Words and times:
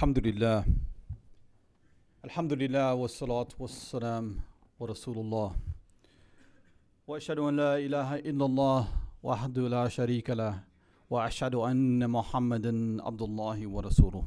Alhamdulillah. 0.00 0.64
Elhamdülillah 2.24 3.02
ve 3.02 3.08
salatu 3.08 3.64
ve 3.64 3.68
selam 3.68 4.34
ve 4.80 4.88
Resulullah. 4.88 5.52
Ve 7.08 7.16
eşhedü 7.16 7.40
en 7.40 7.58
la 7.58 7.78
ilahe 7.78 8.20
illallah 8.20 8.88
vahdu 9.22 9.70
la 9.70 9.90
şerike 9.90 10.38
leh 10.38 10.54
ve 11.12 11.26
eşhedü 11.26 11.56
enne 11.56 12.06
Muhammeden 12.06 13.00
abdullahi 13.02 13.76
ve. 13.76 14.24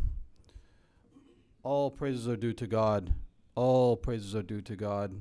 All 1.63 1.89
praises 1.89 2.27
are 2.27 2.41
due 2.41 2.55
to 2.55 2.65
God. 2.65 3.07
All 3.55 3.95
praises 3.95 4.35
are 4.35 4.49
due 4.49 4.63
to 4.63 4.75
God. 4.75 5.11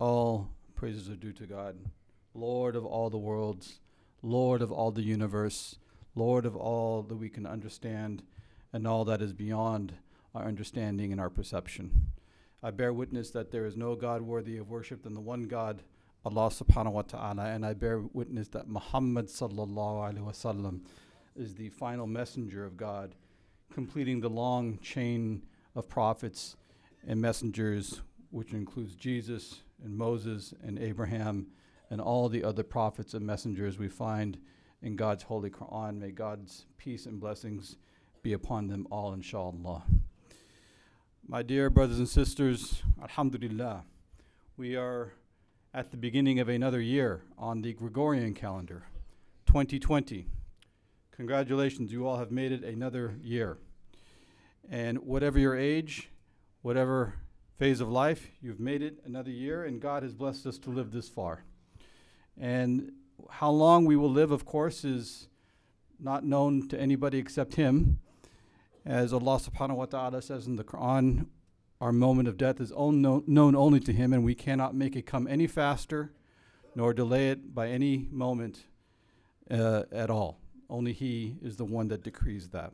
All 0.00 0.44
praises 0.74 1.08
are 1.08 1.22
due 1.22 1.34
to 1.34 1.46
God. 1.46 1.76
Lord 2.34 2.74
of 2.74 2.84
all 2.84 3.10
the 3.10 3.18
worlds, 3.18 3.80
Lord 4.24 4.62
of 4.62 4.72
all 4.72 4.94
the 4.94 5.14
universe, 5.14 5.76
Lord 6.16 6.44
of 6.44 6.56
all 6.56 7.02
that 7.02 7.20
we 7.20 7.28
can 7.28 7.46
understand, 7.46 8.22
and 8.72 8.86
all 8.86 9.04
that 9.04 9.22
is 9.22 9.32
beyond 9.32 9.94
our 10.34 10.44
understanding 10.44 11.12
and 11.12 11.20
our 11.20 11.30
perception. 11.30 12.08
I 12.62 12.70
bear 12.70 12.92
witness 12.92 13.30
that 13.30 13.50
there 13.50 13.64
is 13.64 13.76
no 13.76 13.94
God 13.94 14.22
worthy 14.22 14.58
of 14.58 14.70
worship 14.70 15.02
than 15.02 15.14
the 15.14 15.20
one 15.20 15.44
God, 15.44 15.82
Allah 16.24 16.50
subhanahu 16.50 16.92
wa 16.92 17.02
ta'ala, 17.02 17.46
and 17.46 17.64
I 17.64 17.72
bear 17.72 18.00
witness 18.12 18.48
that 18.48 18.68
Muhammad 18.68 19.26
sallallahu 19.26 20.12
alaihi 20.12 20.18
wasallam 20.24 20.80
is 21.34 21.54
the 21.54 21.70
final 21.70 22.06
messenger 22.06 22.64
of 22.64 22.76
God, 22.76 23.14
completing 23.72 24.20
the 24.20 24.28
long 24.28 24.78
chain 24.80 25.42
of 25.74 25.88
prophets 25.88 26.56
and 27.06 27.20
messengers, 27.20 28.02
which 28.30 28.52
includes 28.52 28.94
Jesus 28.94 29.60
and 29.82 29.96
Moses 29.96 30.52
and 30.62 30.78
Abraham 30.78 31.46
and 31.88 32.00
all 32.00 32.28
the 32.28 32.44
other 32.44 32.62
prophets 32.62 33.14
and 33.14 33.26
messengers 33.26 33.78
we 33.78 33.88
find 33.88 34.38
in 34.82 34.96
God's 34.96 35.22
holy 35.22 35.50
Quran. 35.50 35.98
May 35.98 36.10
God's 36.10 36.66
peace 36.76 37.06
and 37.06 37.18
blessings 37.18 37.76
be 38.22 38.32
upon 38.32 38.66
them 38.66 38.86
all, 38.90 39.12
inshallah. 39.12 39.84
My 41.26 41.42
dear 41.42 41.70
brothers 41.70 41.98
and 41.98 42.08
sisters, 42.08 42.82
Alhamdulillah, 43.00 43.84
we 44.56 44.76
are 44.76 45.12
at 45.72 45.90
the 45.90 45.96
beginning 45.96 46.38
of 46.38 46.48
another 46.48 46.80
year 46.80 47.22
on 47.38 47.62
the 47.62 47.72
Gregorian 47.72 48.34
calendar, 48.34 48.84
2020. 49.46 50.26
Congratulations, 51.12 51.92
you 51.92 52.06
all 52.06 52.18
have 52.18 52.30
made 52.30 52.52
it 52.52 52.62
another 52.62 53.16
year. 53.22 53.56
And 54.68 54.98
whatever 54.98 55.38
your 55.38 55.56
age, 55.56 56.10
whatever 56.62 57.14
phase 57.56 57.80
of 57.80 57.88
life, 57.88 58.30
you've 58.42 58.60
made 58.60 58.82
it 58.82 58.98
another 59.06 59.30
year, 59.30 59.64
and 59.64 59.80
God 59.80 60.02
has 60.02 60.12
blessed 60.12 60.46
us 60.46 60.58
to 60.58 60.70
live 60.70 60.92
this 60.92 61.08
far. 61.08 61.44
And 62.38 62.92
how 63.30 63.50
long 63.50 63.86
we 63.86 63.96
will 63.96 64.10
live, 64.10 64.30
of 64.30 64.44
course, 64.44 64.84
is 64.84 65.28
not 65.98 66.24
known 66.24 66.68
to 66.68 66.80
anybody 66.80 67.18
except 67.18 67.54
Him. 67.54 67.98
As 68.84 69.12
Allah 69.12 69.38
subhanahu 69.38 69.76
wa 69.76 69.84
ta'ala 69.84 70.22
says 70.22 70.46
in 70.46 70.56
the 70.56 70.64
Quran, 70.64 71.26
our 71.80 71.92
moment 71.92 72.28
of 72.28 72.36
death 72.36 72.60
is 72.60 72.72
known, 72.72 73.24
known 73.26 73.54
only 73.54 73.80
to 73.80 73.92
Him, 73.92 74.12
and 74.12 74.24
we 74.24 74.34
cannot 74.34 74.74
make 74.74 74.96
it 74.96 75.06
come 75.06 75.26
any 75.26 75.46
faster 75.46 76.12
nor 76.74 76.94
delay 76.94 77.30
it 77.30 77.54
by 77.54 77.68
any 77.68 78.08
moment 78.10 78.64
uh, 79.50 79.82
at 79.92 80.08
all. 80.08 80.38
Only 80.68 80.92
He 80.92 81.36
is 81.42 81.56
the 81.56 81.64
one 81.64 81.88
that 81.88 82.02
decrees 82.02 82.50
that. 82.50 82.72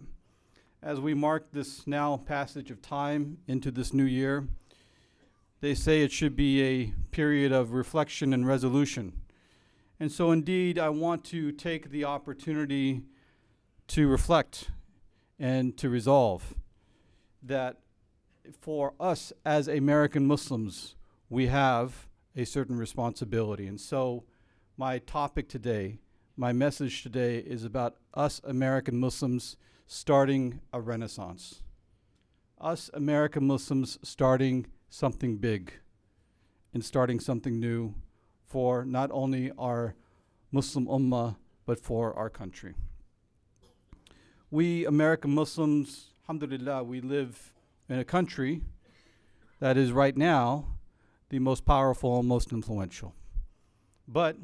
As 0.83 1.01
we 1.01 1.15
mark 1.15 1.51
this 1.53 1.87
now 1.87 2.19
passage 2.19 2.71
of 2.71 2.83
time 2.83 3.39
into 3.49 3.71
this 3.71 3.93
new 3.93 4.05
year, 4.05 4.47
they 5.61 5.75
say 5.75 6.03
it 6.03 6.13
should 6.13 6.37
be 6.37 6.63
a 6.63 6.93
period 7.11 7.51
of 7.51 7.73
reflection 7.73 8.33
and 8.33 8.47
resolution. 8.47 9.13
And 9.99 10.13
so, 10.13 10.31
indeed, 10.31 10.79
I 10.79 10.91
want 10.91 11.25
to 11.27 11.51
take 11.51 11.91
the 11.91 12.05
opportunity 12.05 13.03
to 13.89 14.07
reflect 14.07 14.71
and 15.39 15.77
to 15.77 15.89
resolve 15.89 16.55
that 17.43 17.79
for 18.61 18.95
us 19.01 19.33
as 19.45 19.69
American 19.69 20.27
Muslims, 20.27 20.95
we 21.29 21.47
have 21.47 22.07
a 22.37 22.45
certain 22.45 22.77
responsibility. 22.77 23.67
And 23.67 23.81
so, 23.81 24.25
my 24.77 24.99
topic 24.99 25.49
today, 25.49 25.99
my 26.37 26.53
message 26.53 27.03
today 27.03 27.39
is 27.39 27.65
about 27.65 27.97
us 28.15 28.41
American 28.45 28.99
Muslims 28.99 29.57
starting 29.87 30.61
a 30.73 30.81
renaissance. 30.81 31.63
Us 32.61 32.91
American 32.93 33.47
Muslims 33.47 33.99
starting 34.03 34.67
something 34.89 35.37
big 35.37 35.73
and 36.75 36.85
starting 36.85 37.21
something 37.21 37.59
new 37.59 37.95
for 38.45 38.85
not 38.85 39.11
only 39.13 39.51
our 39.59 39.95
Muslim 40.53 40.87
Ummah, 40.87 41.37
but 41.65 41.81
for 41.81 42.15
our 42.15 42.31
country. 42.31 42.75
We 44.51 44.87
American 44.87 45.35
Muslims, 45.35 46.11
alhamdulillah, 46.23 46.85
we 46.85 47.01
live 47.01 47.53
in 47.89 47.99
a 47.99 48.05
country 48.05 48.63
that 49.59 49.77
is 49.77 49.91
right 49.91 50.17
now 50.17 50.67
the 51.31 51.41
most 51.41 51.65
powerful 51.65 52.21
and 52.21 52.29
most 52.29 52.53
influential. 52.53 53.13
But 54.07 54.37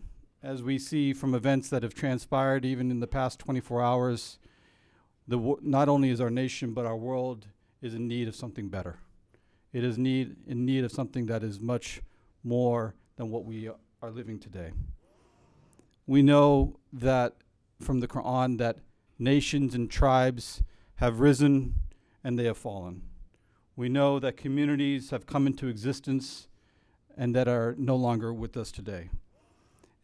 as 0.42 0.60
we 0.60 0.76
see 0.80 1.12
from 1.12 1.36
events 1.36 1.68
that 1.68 1.84
have 1.84 1.94
transpired 1.94 2.64
even 2.64 2.90
in 2.90 2.98
the 2.98 3.06
past 3.06 3.38
24 3.38 3.80
hours, 3.80 4.38
the 5.28 5.56
not 5.62 5.88
only 5.88 6.10
is 6.10 6.20
our 6.20 6.30
nation 6.30 6.74
but 6.74 6.84
our 6.84 6.96
world 6.96 7.46
is 7.80 7.94
in 7.94 8.08
need 8.08 8.26
of 8.26 8.34
something 8.34 8.68
better. 8.68 8.98
It 9.72 9.84
is 9.84 9.98
need 9.98 10.34
in 10.48 10.66
need 10.66 10.82
of 10.82 10.90
something 10.90 11.26
that 11.26 11.44
is 11.44 11.60
much 11.60 12.02
more 12.42 12.96
than 13.14 13.30
what 13.30 13.44
we 13.44 13.70
are 14.02 14.10
living 14.10 14.40
today. 14.40 14.72
We 16.08 16.22
know 16.22 16.80
that 16.92 17.36
from 17.80 18.00
the 18.00 18.08
Quran 18.08 18.58
that 18.58 18.78
nations 19.18 19.74
and 19.74 19.90
tribes 19.90 20.62
have 20.96 21.20
risen 21.20 21.74
and 22.24 22.38
they 22.38 22.44
have 22.44 22.58
fallen. 22.58 23.02
We 23.76 23.88
know 23.88 24.18
that 24.18 24.36
communities 24.36 25.10
have 25.10 25.26
come 25.26 25.46
into 25.46 25.68
existence 25.68 26.48
and 27.16 27.34
that 27.34 27.48
are 27.48 27.74
no 27.78 27.96
longer 27.96 28.32
with 28.32 28.56
us 28.56 28.70
today. 28.70 29.10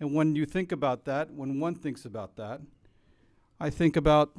And 0.00 0.14
when 0.14 0.36
you 0.36 0.46
think 0.46 0.72
about 0.72 1.04
that, 1.04 1.30
when 1.32 1.60
one 1.60 1.74
thinks 1.74 2.04
about 2.04 2.36
that, 2.36 2.60
I 3.60 3.70
think 3.70 3.96
about 3.96 4.32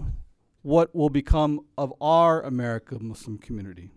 what 0.61 0.93
will 0.95 1.09
become 1.09 1.65
of 1.77 1.93
our 2.01 2.41
American 2.41 3.07
Muslim 3.07 3.37
community. 3.37 3.91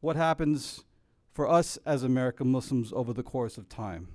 What 0.00 0.16
happens 0.16 0.84
for 1.32 1.48
us 1.48 1.78
as 1.86 2.02
American 2.02 2.50
Muslims 2.50 2.92
over 2.92 3.12
the 3.12 3.22
course 3.22 3.56
of 3.56 3.68
time? 3.68 4.08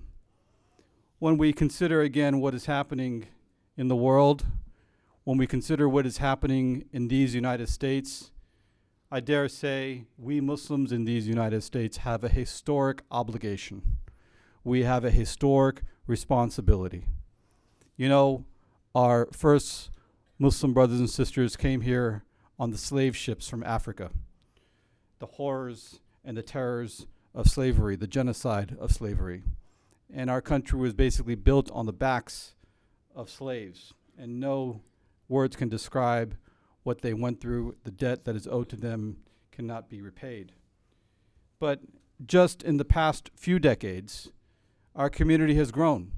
When 1.20 1.38
we 1.38 1.54
consider 1.54 2.02
again 2.02 2.40
what 2.40 2.54
is 2.54 2.66
happening 2.66 3.28
in 3.76 3.88
the 3.88 3.96
world, 3.96 4.46
when 5.28 5.38
we 5.38 5.46
consider 5.46 5.90
what 5.90 6.06
is 6.06 6.20
happening 6.20 6.86
in 6.94 7.10
these 7.10 7.36
United 7.36 7.68
States, 7.68 8.32
I 9.12 9.20
dare 9.20 9.50
say 9.50 10.06
we 10.18 10.40
Muslims 10.40 10.94
in 10.94 11.04
these 11.04 11.28
United 11.28 11.64
States 11.64 11.98
have 11.98 12.24
a 12.24 12.30
historic 12.30 13.02
obligation. 13.12 13.98
We 14.64 14.84
have 14.84 15.04
a 15.04 15.12
historic 15.12 15.82
responsibility. 16.08 17.08
You 17.98 18.08
know, 18.08 18.46
our 18.96 19.28
first 19.34 19.90
Muslim 20.40 20.74
brothers 20.74 21.02
and 21.02 21.10
sisters 21.10 21.58
came 21.58 21.82
here 21.82 22.24
on 22.58 22.72
the 22.72 22.78
slave 22.78 23.14
ships 23.14 23.50
from 23.50 23.66
Africa. 23.66 24.12
The 25.20 25.26
horrors 25.26 26.00
and 26.24 26.38
the 26.38 26.42
terrors 26.42 27.06
of 27.36 27.48
slavery, 27.48 27.98
the 27.98 28.08
genocide 28.08 28.78
of 28.80 28.94
slavery. 28.94 29.44
And 30.10 30.30
our 30.30 30.42
country 30.42 30.80
was 30.80 30.94
basically 30.94 31.36
built 31.36 31.70
on 31.72 31.86
the 31.86 31.92
backs 31.92 32.54
of 33.14 33.30
slaves. 33.30 33.94
And 34.18 34.40
no 34.40 34.84
words 35.28 35.56
can 35.56 35.70
describe 35.70 36.38
what 36.84 37.02
they 37.02 37.14
went 37.14 37.42
through. 37.42 37.76
The 37.84 37.92
debt 37.92 38.26
that 38.26 38.36
is 38.36 38.48
owed 38.48 38.70
to 38.70 38.76
them 38.76 39.18
cannot 39.52 39.90
be 39.90 40.02
repaid. 40.02 40.54
But 41.60 41.82
just 42.26 42.64
in 42.64 42.78
the 42.78 42.86
past 42.86 43.32
few 43.36 43.60
decades, 43.60 44.32
our 44.96 45.10
community 45.10 45.56
has 45.56 45.72
grown. 45.72 46.12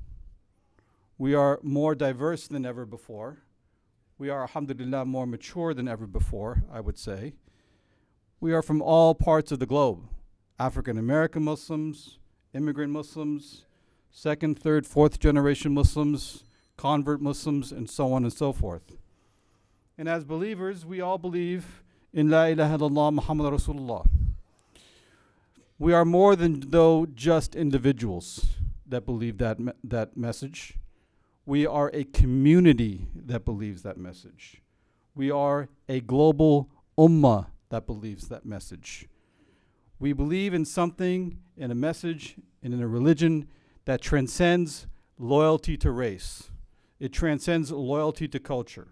We 1.18 1.34
are 1.34 1.60
more 1.62 1.96
diverse 1.96 2.48
than 2.48 2.66
ever 2.66 2.86
before. 2.86 3.40
We 4.18 4.30
are, 4.30 4.42
alhamdulillah, 4.42 5.06
more 5.06 5.26
mature 5.26 5.74
than 5.74 5.88
ever 5.88 6.08
before, 6.08 6.64
I 6.72 6.82
would 6.82 6.98
say. 6.98 7.34
We 8.40 8.54
are 8.54 8.62
from 8.62 8.82
all 8.82 9.16
parts 9.16 9.52
of 9.52 9.60
the 9.60 9.66
globe 9.66 10.08
African 10.58 10.98
American 10.98 11.44
Muslims, 11.44 12.20
immigrant 12.54 12.92
Muslims, 12.92 13.66
second, 14.12 14.60
third, 14.60 14.86
fourth 14.86 15.20
generation 15.20 15.74
Muslims, 15.74 16.44
convert 16.80 17.22
Muslims, 17.22 17.74
and 17.74 17.90
so 17.90 18.14
on 18.14 18.24
and 18.24 18.32
so 18.32 18.54
forth. 18.54 18.96
And 19.98 20.08
as 20.08 20.24
believers, 20.24 20.86
we 20.86 21.02
all 21.02 21.18
believe 21.18 21.84
in 22.14 22.30
La 22.30 22.46
ilaha 22.46 22.78
illallah 22.78 23.14
Muhammad 23.16 23.52
Rasulullah. 23.54 24.08
We 25.78 25.92
are 25.92 26.06
more 26.06 26.38
than 26.38 26.62
though 26.70 27.06
just 27.06 27.54
individuals 27.54 28.46
that 28.88 29.06
believe 29.06 29.40
that, 29.40 29.60
me- 29.60 29.74
that 29.84 30.16
message. 30.16 30.76
We 31.46 31.68
are 31.68 31.92
a 31.94 32.06
community 32.06 33.08
that 33.14 33.44
believes 33.44 33.82
that 33.82 33.98
message. 33.98 34.62
We 35.16 35.30
are 35.30 35.68
a 35.90 36.00
global 36.00 36.70
ummah 36.98 37.48
that 37.68 37.88
believes 37.88 38.30
that 38.30 38.46
message. 38.46 39.06
We 40.00 40.14
believe 40.14 40.54
in 40.54 40.64
something, 40.64 41.40
in 41.58 41.72
a 41.72 41.76
message, 41.76 42.36
and 42.64 42.74
in 42.74 42.82
a 42.82 42.88
religion 42.88 43.50
that 43.84 44.02
transcends 44.02 44.88
loyalty 45.18 45.76
to 45.76 45.92
race. 45.92 46.49
It 47.00 47.14
transcends 47.14 47.72
loyalty 47.72 48.28
to 48.28 48.40
culture. 48.40 48.90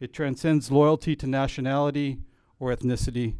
It 0.00 0.12
transcends 0.12 0.70
loyalty 0.70 1.14
to 1.16 1.26
nationality 1.26 2.18
or 2.58 2.74
ethnicity, 2.74 3.36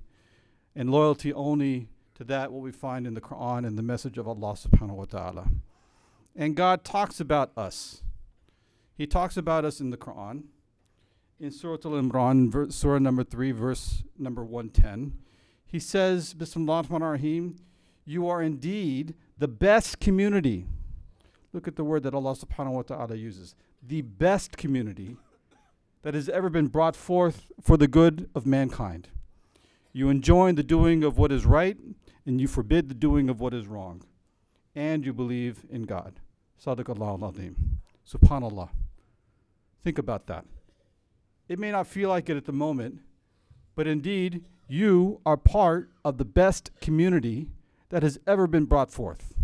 and 0.75 0.91
loyalty 0.91 1.33
only 1.33 1.89
to 2.15 2.25
that 2.25 2.53
what 2.53 2.63
we 2.63 2.71
find 2.71 3.07
in 3.07 3.15
the 3.15 3.21
Quran 3.21 3.67
and 3.67 3.79
the 3.79 3.83
message 3.83 4.19
of 4.19 4.29
Allah 4.29 4.55
subhanahu 4.55 4.95
wa 4.95 5.05
ta'ala. 5.05 5.49
And 6.37 6.57
God 6.57 6.85
talks 6.85 7.21
about 7.21 7.53
us. 7.57 8.03
He 8.97 9.07
talks 9.07 9.37
about 9.37 9.65
us 9.65 9.81
in 9.81 9.91
the 9.91 9.97
Quran. 9.97 10.45
In 11.41 11.51
Surah 11.51 11.79
Al 11.85 11.93
Imran, 11.93 12.51
ver- 12.51 12.71
Surah 12.71 12.99
number 12.99 13.25
3, 13.25 13.51
verse 13.53 14.05
number 14.19 14.45
110, 14.45 15.19
he 15.67 15.79
says, 15.79 16.35
Bismillah 16.35 16.85
ar 16.91 17.13
rahim 17.13 17.57
you 18.05 18.29
are 18.29 18.43
indeed 18.43 19.15
the 19.39 19.49
best 19.49 20.01
community. 20.01 20.67
Look 21.53 21.69
at 21.69 21.77
the 21.77 21.85
word 21.85 22.03
that 22.05 22.15
Allah 22.15 22.35
subhanahu 22.35 22.73
wa 22.73 22.83
ta'ala 22.83 23.15
uses. 23.15 23.55
The 23.83 24.03
best 24.03 24.57
community 24.57 25.17
that 26.03 26.15
has 26.15 26.29
ever 26.29 26.49
been 26.49 26.69
brought 26.69 26.97
forth 26.97 27.51
for 27.61 27.77
the 27.77 27.89
good 27.89 28.29
of 28.35 28.47
mankind. 28.47 29.09
You 29.93 30.09
enjoin 30.09 30.55
the 30.55 30.63
doing 30.63 31.05
of 31.05 31.19
what 31.19 31.33
is 31.33 31.45
right, 31.45 31.77
and 32.25 32.41
you 32.41 32.49
forbid 32.49 32.89
the 32.89 32.95
doing 32.95 33.29
of 33.29 33.41
what 33.41 33.55
is 33.55 33.67
wrong. 33.67 34.03
And 34.75 35.05
you 35.05 35.13
believe 35.13 35.65
in 35.71 35.83
God. 35.83 36.21
Al-Azim. 36.67 37.81
Subhanallah. 38.09 38.71
Think 39.83 39.99
about 39.99 40.27
that. 40.27 40.45
It 41.49 41.59
may 41.59 41.71
not 41.71 41.87
feel 41.87 42.09
like 42.09 42.31
it 42.31 42.37
at 42.37 42.47
the 42.47 42.53
moment, 42.53 43.01
but 43.75 43.87
indeed, 43.87 44.45
you 44.69 45.21
are 45.27 45.37
part 45.37 45.91
of 46.05 46.19
the 46.19 46.25
best 46.25 46.71
community 46.81 47.49
that 47.91 48.03
has 48.03 48.19
ever 48.27 48.47
been 48.47 48.65
brought 48.65 48.91
forth 48.91 49.35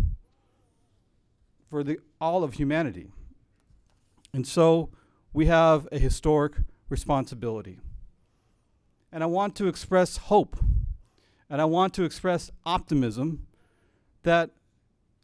for 1.69 1.83
the, 1.83 1.99
all 2.19 2.43
of 2.43 2.53
humanity. 2.53 3.11
And 4.33 4.45
so 4.45 4.89
we 5.33 5.47
have 5.47 5.87
a 5.91 5.99
historic 5.99 6.53
responsibility. 6.89 7.79
And 9.11 9.23
I 9.23 9.27
want 9.27 9.55
to 9.55 9.67
express 9.67 10.17
hope 10.17 10.57
and 11.49 11.61
I 11.61 11.65
want 11.65 11.93
to 11.95 12.03
express 12.03 12.51
optimism 12.65 13.47
that 14.23 14.51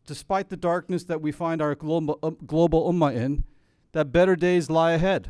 despite 0.07 0.49
the 0.49 0.57
darkness 0.57 1.03
that 1.03 1.21
we 1.21 1.31
find 1.31 1.61
our 1.61 1.75
global, 1.75 2.19
uh, 2.23 2.31
global 2.45 2.91
ummah 2.91 3.15
in, 3.15 3.43
that 3.91 4.11
better 4.11 4.35
days 4.35 4.69
lie 4.69 4.93
ahead. 4.93 5.29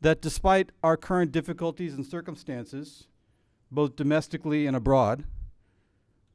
That 0.00 0.20
despite 0.20 0.70
our 0.82 0.96
current 0.96 1.30
difficulties 1.30 1.94
and 1.94 2.04
circumstances, 2.04 3.06
both 3.70 3.96
domestically 3.96 4.66
and 4.66 4.76
abroad, 4.76 5.24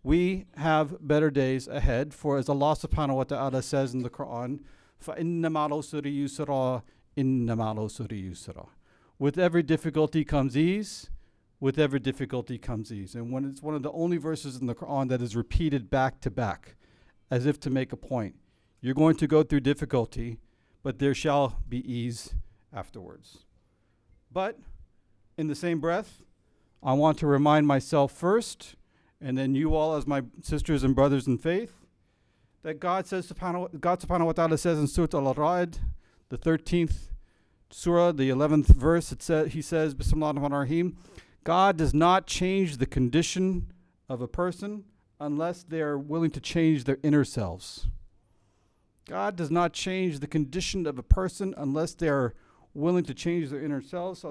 we 0.03 0.45
have 0.55 1.05
better 1.05 1.29
days 1.29 1.67
ahead. 1.67 2.13
For 2.13 2.37
as 2.37 2.47
Allah 2.47 2.75
subhanahu 2.75 3.15
wa 3.15 3.23
ta'ala 3.23 3.61
says 3.63 3.93
in 3.93 4.03
the 4.03 4.09
Quran, 4.09 4.59
فَإِنَّ 5.04 5.40
مَعَ 5.40 5.68
الْعُسْرِ 5.68 6.04
يُسْرًا 6.04 6.82
إِنَّ 7.16 7.46
مَعَ 7.46 7.74
الْعُسْرِ 7.74 8.10
يُسْرًا 8.30 8.68
With 9.18 9.38
every 9.38 9.62
difficulty 9.62 10.24
comes 10.24 10.56
ease, 10.56 11.10
with 11.58 11.78
every 11.78 12.00
difficulty 12.00 12.58
comes 12.58 12.92
ease. 12.92 13.14
And 13.14 13.30
when 13.30 13.44
it's 13.44 13.62
one 13.62 13.74
of 13.74 13.82
the 13.82 13.92
only 13.92 14.16
verses 14.16 14.56
in 14.56 14.66
the 14.66 14.74
Quran 14.74 15.08
that 15.08 15.22
is 15.22 15.36
repeated 15.36 15.90
back 15.90 16.20
to 16.20 16.30
back, 16.30 16.76
as 17.30 17.46
if 17.46 17.60
to 17.60 17.70
make 17.70 17.92
a 17.92 17.96
point. 17.96 18.34
You're 18.80 18.94
going 18.94 19.16
to 19.16 19.26
go 19.26 19.42
through 19.42 19.60
difficulty, 19.60 20.38
but 20.82 20.98
there 20.98 21.14
shall 21.14 21.58
be 21.68 21.78
ease 21.90 22.34
afterwards. 22.72 23.44
But 24.32 24.58
in 25.36 25.48
the 25.48 25.54
same 25.54 25.80
breath, 25.80 26.22
I 26.82 26.94
want 26.94 27.18
to 27.18 27.26
remind 27.26 27.66
myself 27.66 28.12
first, 28.12 28.74
and 29.20 29.36
then 29.36 29.54
you 29.54 29.74
all 29.74 29.96
as 29.96 30.06
my 30.06 30.22
sisters 30.42 30.82
and 30.82 30.94
brothers 30.94 31.26
in 31.26 31.36
faith, 31.36 31.83
that 32.65 32.79
God 32.79 33.05
says 33.05 33.31
subhanahu, 33.31 33.79
God 33.79 33.99
subhanahu 33.99 34.25
wa 34.25 34.31
ta'ala 34.31 34.57
says 34.57 34.79
in 34.79 34.87
Surah 34.87 35.07
Al-Ra'd, 35.13 35.77
the 36.29 36.37
13th 36.37 37.09
surah, 37.69 38.11
the 38.11 38.31
11th 38.31 38.69
verse, 38.69 39.11
it 39.11 39.21
says, 39.21 39.53
he 39.53 39.61
says, 39.61 39.93
Bismillah 39.93 40.33
rahim 40.33 40.97
God 41.43 41.77
does 41.77 41.93
not 41.93 42.25
change 42.25 42.77
the 42.77 42.87
condition 42.87 43.71
of 44.09 44.19
a 44.19 44.27
person 44.27 44.85
unless 45.19 45.61
they 45.61 45.79
are 45.79 45.95
willing 45.95 46.31
to 46.31 46.39
change 46.39 46.85
their 46.85 46.97
inner 47.03 47.23
selves. 47.23 47.85
God 49.07 49.35
does 49.35 49.51
not 49.51 49.71
change 49.71 50.17
the 50.19 50.25
condition 50.25 50.87
of 50.87 50.97
a 50.97 51.03
person 51.03 51.53
unless 51.57 51.93
they 51.93 52.09
are 52.09 52.33
willing 52.73 53.03
to 53.03 53.13
change 53.13 53.51
their 53.51 53.63
inner 53.63 53.83
selves. 53.83 54.25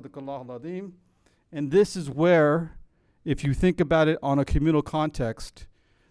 And 1.52 1.70
this 1.70 1.94
is 1.94 2.10
where, 2.10 2.78
if 3.24 3.44
you 3.44 3.54
think 3.54 3.78
about 3.78 4.08
it 4.08 4.18
on 4.24 4.40
a 4.40 4.44
communal 4.44 4.82
context, 4.82 5.68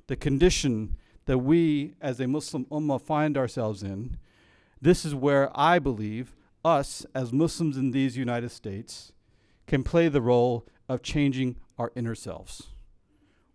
the 0.07 0.15
condition 0.15 0.95
that 1.25 1.39
we 1.39 1.95
as 2.01 2.19
a 2.19 2.27
Muslim 2.27 2.65
ummah 2.65 3.01
find 3.01 3.37
ourselves 3.37 3.83
in, 3.83 4.17
this 4.81 5.05
is 5.05 5.15
where 5.15 5.49
I 5.57 5.79
believe 5.79 6.35
us 6.65 7.05
as 7.15 7.31
Muslims 7.31 7.77
in 7.77 7.91
these 7.91 8.17
United 8.17 8.49
States 8.49 9.11
can 9.67 9.83
play 9.83 10.09
the 10.09 10.21
role 10.21 10.65
of 10.89 11.01
changing 11.01 11.57
our 11.77 11.91
inner 11.95 12.15
selves. 12.15 12.69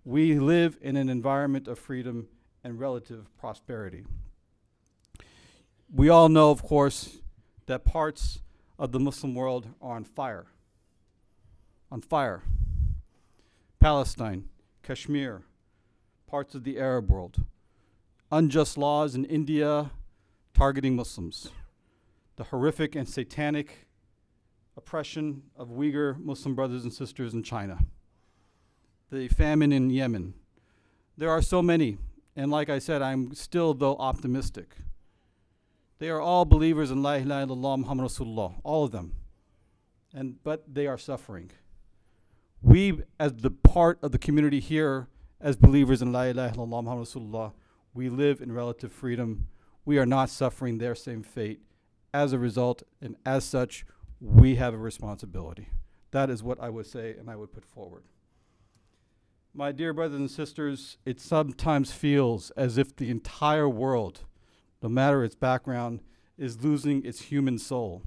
We 0.05 0.39
live 0.39 0.79
in 0.81 0.97
an 0.97 1.09
environment 1.09 1.69
of 1.69 1.79
freedom 1.79 2.29
and 2.65 2.81
relative 2.81 3.27
prosperity. 3.37 4.05
We 5.93 6.09
all 6.09 6.29
know, 6.29 6.51
of 6.51 6.63
course, 6.63 7.19
that 7.67 7.85
parts 7.85 8.41
of 8.79 8.93
the 8.93 9.01
Muslim 9.01 9.35
world 9.35 9.69
are 9.81 9.97
on 9.97 10.05
fire. 10.05 10.47
On 11.91 12.01
fire. 12.01 12.43
Palestine, 13.81 14.49
Kashmir, 14.83 15.43
parts 16.27 16.55
of 16.55 16.65
the 16.65 16.79
Arab 16.79 17.11
world, 17.11 17.45
unjust 18.31 18.77
laws 18.77 19.15
in 19.15 19.25
India 19.25 19.91
targeting 20.55 20.97
Muslims, 20.97 21.51
the 22.37 22.45
horrific 22.45 22.95
and 22.95 23.09
satanic 23.09 23.87
oppression 24.77 25.43
of 25.57 25.69
Uyghur 25.69 26.19
Muslim 26.23 26.55
brothers 26.55 26.85
and 26.85 26.93
sisters 26.93 27.35
in 27.35 27.43
China, 27.43 27.79
the 29.11 29.29
famine 29.29 29.73
in 29.73 29.91
Yemen. 29.91 30.35
There 31.17 31.31
are 31.31 31.43
so 31.43 31.63
many, 31.63 31.99
and 32.37 32.51
like 32.51 32.69
I 32.69 32.79
said, 32.79 33.03
I'm 33.03 33.35
still, 33.35 33.75
though, 33.75 33.97
optimistic. 33.97 34.77
They 35.99 36.11
are 36.11 36.21
all 36.21 36.45
believers 36.45 36.91
in 36.91 37.03
La 37.03 37.15
ilaha 37.15 37.47
illallah 37.47 37.79
Muhammad 37.81 38.07
Rasulullah, 38.07 38.55
all 38.63 38.85
of 38.85 38.93
them. 38.93 39.15
And, 40.15 40.43
but 40.45 40.63
they 40.73 40.87
are 40.87 40.97
suffering. 40.97 41.51
We, 42.63 43.01
as 43.19 43.35
the 43.35 43.51
part 43.51 43.99
of 44.03 44.13
the 44.13 44.19
community 44.19 44.61
here, 44.61 45.09
as 45.41 45.57
believers 45.57 46.03
in 46.03 46.13
La 46.13 46.23
ilaha 46.23 46.55
illallah 46.55 46.85
Muhammad 46.85 47.07
Rasulullah, 47.07 47.53
we 47.99 48.09
live 48.09 48.41
in 48.41 48.53
relative 48.53 48.93
freedom. 48.93 49.49
We 49.85 49.99
are 49.99 50.07
not 50.07 50.31
suffering 50.31 50.79
their 50.79 50.95
same 50.95 51.25
fate. 51.25 51.63
As 52.15 52.33
a 52.33 52.39
result, 52.39 52.85
and 53.03 53.17
as 53.27 53.45
such, 53.45 53.85
we 54.21 54.55
have 54.55 54.73
a 54.73 54.79
responsibility. 54.79 55.71
That 56.13 56.31
is 56.31 56.41
what 56.41 56.61
I 56.63 56.71
would 56.71 56.87
say 56.87 57.17
and 57.19 57.29
I 57.29 57.35
would 57.35 57.53
put 57.53 57.65
forward. 57.65 58.05
My 59.53 59.73
dear 59.73 59.93
brothers 59.93 60.21
and 60.21 60.31
sisters, 60.31 60.99
it 61.05 61.21
sometimes 61.21 61.91
feels 61.91 62.53
as 62.53 62.79
if 62.79 62.95
the 62.95 63.11
entire 63.11 63.69
world, 63.69 64.21
no 64.81 64.89
matter 64.89 65.25
its 65.25 65.35
background, 65.35 66.01
is 66.39 66.63
losing 66.63 67.05
its 67.05 67.23
human 67.23 67.59
soul. 67.59 68.05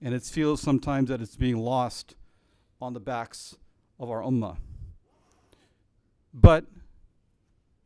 And 0.00 0.14
it 0.14 0.22
feels 0.22 0.62
sometimes 0.62 1.10
that 1.10 1.20
it's 1.20 1.36
being 1.36 1.58
lost 1.58 2.14
on 2.80 2.94
the 2.94 3.00
backs 3.00 3.54
of 4.00 4.08
our 4.08 4.22
ummah. 4.22 4.56
But 6.32 6.64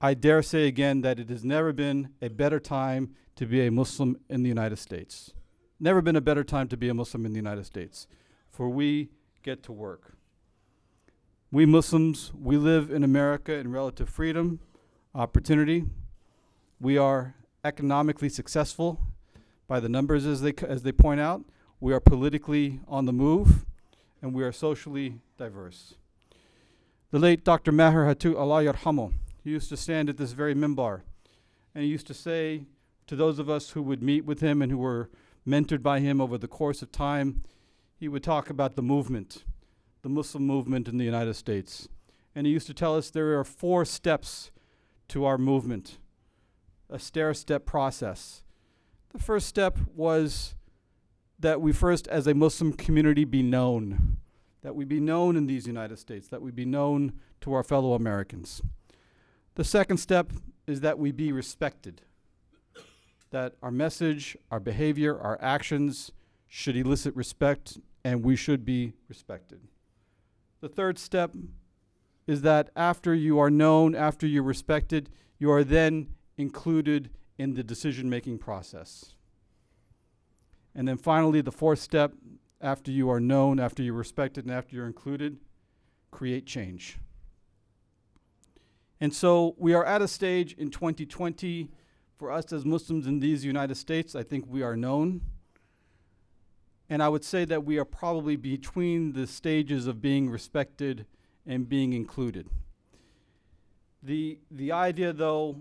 I 0.05 0.15
dare 0.15 0.43
say 0.43 0.67
again 0.67 1.03
that 1.03 1.21
it 1.21 1.31
has 1.31 1.45
never 1.45 1.73
been 1.73 2.09
a 2.21 2.29
better 2.29 2.59
time 2.59 3.15
to 3.37 3.47
be 3.47 3.65
a 3.65 3.71
Muslim 3.71 4.17
in 4.29 4.43
the 4.43 4.49
United 4.49 4.81
States. 4.81 5.33
Never 5.79 6.03
been 6.03 6.17
a 6.17 6.21
better 6.21 6.43
time 6.43 6.67
to 6.69 6.77
be 6.77 6.89
a 6.89 6.95
Muslim 6.95 7.25
in 7.25 7.33
the 7.33 7.39
United 7.39 7.67
States, 7.67 8.09
for 8.51 8.69
we 8.69 9.11
get 9.45 9.63
to 9.63 9.73
work. 9.73 10.17
We 11.53 11.67
Muslims, 11.67 12.33
we 12.35 12.57
live 12.57 12.91
in 12.91 13.05
America 13.05 13.55
in 13.55 13.71
relative 13.71 14.09
freedom, 14.09 14.59
opportunity. 15.15 15.85
We 16.81 16.99
are 16.99 17.37
economically 17.65 18.29
successful 18.29 19.01
by 19.69 19.79
the 19.79 19.89
numbers 19.89 20.27
as 20.27 20.41
they, 20.41 20.53
as 20.67 20.83
they 20.83 20.91
point 20.91 21.21
out. 21.21 21.45
We 21.79 21.93
are 21.93 22.01
politically 22.01 22.81
on 22.89 23.07
the 23.07 23.13
move, 23.13 23.65
and 24.21 24.35
we 24.35 24.43
are 24.43 24.51
socially 24.51 25.21
diverse. 25.39 25.95
The 27.13 27.21
late 27.21 27.45
Dr. 27.45 27.71
Maher 27.71 28.07
Hathout 28.07 28.37
Allah 28.37 28.65
Yarhamu, 28.65 29.13
he 29.43 29.51
used 29.51 29.69
to 29.71 29.77
stand 29.77 30.09
at 30.09 30.17
this 30.17 30.33
very 30.33 30.55
mimbar, 30.55 31.03
and 31.75 31.85
he 31.85 31.91
used 31.91 32.07
to 32.07 32.15
say 32.15 32.67
to 33.07 33.17
those 33.17 33.39
of 33.39 33.51
us 33.51 33.71
who 33.71 33.83
would 33.83 34.03
meet 34.03 34.25
with 34.25 34.41
him 34.41 34.63
and 34.63 34.71
who 34.71 34.79
were 34.79 35.11
mentored 35.47 35.83
by 35.83 36.01
him 36.01 36.21
over 36.21 36.39
the 36.39 36.49
course 36.49 36.83
of 36.83 36.93
time, 36.93 37.43
he 37.97 38.09
would 38.09 38.23
talk 38.23 38.51
about 38.51 38.77
the 38.77 38.83
movement, 38.83 39.45
the 40.03 40.09
Muslim 40.09 40.47
movement 40.47 40.89
in 40.89 40.97
the 40.97 41.05
United 41.05 41.35
States. 41.35 41.89
And 42.35 42.47
he 42.47 42.53
used 42.53 42.67
to 42.69 42.75
tell 42.75 42.97
us 42.97 43.11
there 43.11 43.39
are 43.39 43.45
four 43.45 43.85
steps 43.85 44.51
to 45.09 45.25
our 45.25 45.39
movement, 45.39 45.99
a 46.89 46.99
stair 46.99 47.35
step 47.35 47.67
process. 47.67 48.43
The 49.13 49.19
first 49.19 49.47
step 49.47 49.79
was 49.95 50.55
that 51.39 51.61
we 51.61 51.73
first, 51.73 52.09
as 52.09 52.27
a 52.27 52.35
Muslim 52.35 52.73
community, 52.73 53.25
be 53.25 53.43
known, 53.43 54.19
that 54.63 54.75
we 54.75 54.85
be 54.85 55.01
known 55.01 55.37
in 55.37 55.47
these 55.47 55.67
United 55.67 55.99
States, 55.99 56.29
that 56.29 56.41
we 56.41 56.51
be 56.51 56.65
known 56.65 57.13
to 57.41 57.53
our 57.53 57.63
fellow 57.63 57.95
Americans. 57.95 58.63
The 59.55 59.65
second 59.65 59.99
step 59.99 60.33
is 60.67 60.81
that 60.81 60.99
we 60.99 61.13
be 61.13 61.33
respected 61.33 62.03
that 63.33 63.55
our 63.63 63.71
message, 63.71 64.37
our 64.51 64.61
behavior, 64.61 65.19
our 65.19 65.39
actions 65.43 66.13
should 66.49 66.77
elicit 66.77 67.17
respect 67.17 67.79
and 68.05 68.25
we 68.25 68.37
should 68.37 68.65
be 68.65 68.93
respected. 69.09 69.61
The 70.61 70.69
third 70.69 70.99
step 70.99 71.35
is 72.27 72.43
that 72.43 72.71
after 72.77 73.15
you 73.15 73.39
are 73.41 73.51
known, 73.51 73.95
after 73.95 74.27
you're 74.27 74.43
respected, 74.43 75.11
you 75.39 75.51
are 75.51 75.65
then 75.65 76.09
included 76.37 77.11
in 77.39 77.55
the 77.55 77.65
decision 77.65 78.09
making 78.09 78.39
process. 78.39 79.15
And 80.75 80.87
then 80.87 80.99
finally, 80.99 81.41
the 81.41 81.51
fourth 81.51 81.81
step 81.81 82.13
after 82.61 82.91
you 82.91 83.11
are 83.11 83.21
known, 83.21 83.59
after 83.59 83.83
you're 83.83 83.95
respected, 83.95 84.45
and 84.45 84.55
after 84.55 84.77
you're 84.77 84.87
included, 84.87 85.39
create 86.11 86.47
change. 86.47 86.99
And 89.03 89.13
so 89.13 89.57
we 89.59 89.75
are 89.75 89.85
at 89.85 90.01
a 90.01 90.07
stage 90.07 90.53
in 90.53 90.71
2020 90.71 91.69
for 92.17 92.31
us 92.31 92.53
as 92.53 92.65
Muslims 92.65 93.09
in 93.09 93.19
these 93.19 93.45
United 93.45 93.75
States, 93.75 94.15
I 94.15 94.23
think 94.23 94.45
we 94.47 94.63
are 94.63 94.77
known. 94.77 95.23
And 96.89 97.03
I 97.03 97.09
would 97.09 97.25
say 97.25 97.45
that 97.47 97.65
we 97.65 97.79
are 97.79 97.85
probably 97.85 98.37
between 98.37 99.15
the 99.15 99.27
stages 99.27 99.89
of 99.89 100.01
being 100.01 100.31
respected 100.31 101.05
and 101.45 101.69
being 101.69 101.95
included. 101.95 102.47
The, 104.05 104.39
the 104.53 104.71
idea, 104.71 105.13
though, 105.13 105.57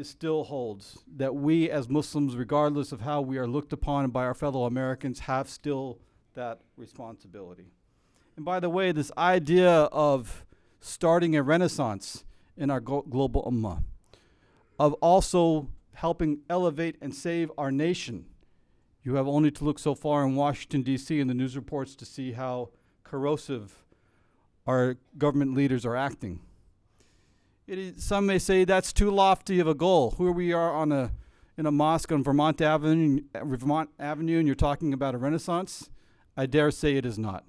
still 0.00 0.44
holds 0.44 1.00
that 1.16 1.34
we 1.34 1.68
as 1.68 1.88
Muslims, 1.88 2.36
regardless 2.36 2.92
of 2.92 3.00
how 3.00 3.22
we 3.22 3.38
are 3.38 3.48
looked 3.48 3.72
upon 3.72 4.08
by 4.10 4.22
our 4.22 4.34
fellow 4.34 4.66
Americans, 4.66 5.18
have 5.18 5.48
still 5.48 5.98
that 6.34 6.60
responsibility. 6.76 7.72
And 8.36 8.44
by 8.44 8.60
the 8.60 8.70
way, 8.70 8.92
this 8.92 9.10
idea 9.18 9.72
of 9.90 10.46
starting 10.78 11.34
a 11.34 11.42
renaissance 11.42 12.24
in 12.56 12.70
our 12.70 12.80
global 12.80 13.42
ummah, 13.44 13.82
of 14.78 14.92
also 14.94 15.68
helping 15.94 16.40
elevate 16.50 16.96
and 17.00 17.14
save 17.14 17.50
our 17.56 17.70
nation. 17.70 18.26
You 19.02 19.14
have 19.16 19.28
only 19.28 19.50
to 19.52 19.64
look 19.64 19.78
so 19.78 19.94
far 19.94 20.24
in 20.24 20.34
Washington, 20.34 20.82
D.C., 20.82 21.18
in 21.18 21.28
the 21.28 21.34
news 21.34 21.56
reports 21.56 21.94
to 21.96 22.04
see 22.04 22.32
how 22.32 22.70
corrosive 23.02 23.84
our 24.66 24.96
government 25.18 25.54
leaders 25.54 25.84
are 25.84 25.94
acting. 25.94 26.40
some 27.96 28.26
may 28.26 28.38
say 28.38 28.64
that's 28.64 28.92
too 28.92 29.10
lofty 29.10 29.60
of 29.60 29.68
a 29.68 29.74
goal. 29.74 30.14
Here 30.16 30.32
we 30.32 30.52
are 30.52 30.72
on 30.72 30.90
a, 30.90 31.12
in 31.58 31.66
a 31.66 31.70
mosque 31.70 32.12
on 32.12 32.24
Vermont 32.24 32.60
Avenue, 32.60 33.20
Vermont 33.34 33.90
Avenue, 33.98 34.38
and 34.38 34.46
you're 34.46 34.54
talking 34.54 34.94
about 34.94 35.14
a 35.14 35.18
renaissance. 35.18 35.90
I 36.36 36.46
dare 36.46 36.70
say 36.70 36.96
it 36.96 37.06
is 37.06 37.18
not. 37.18 37.44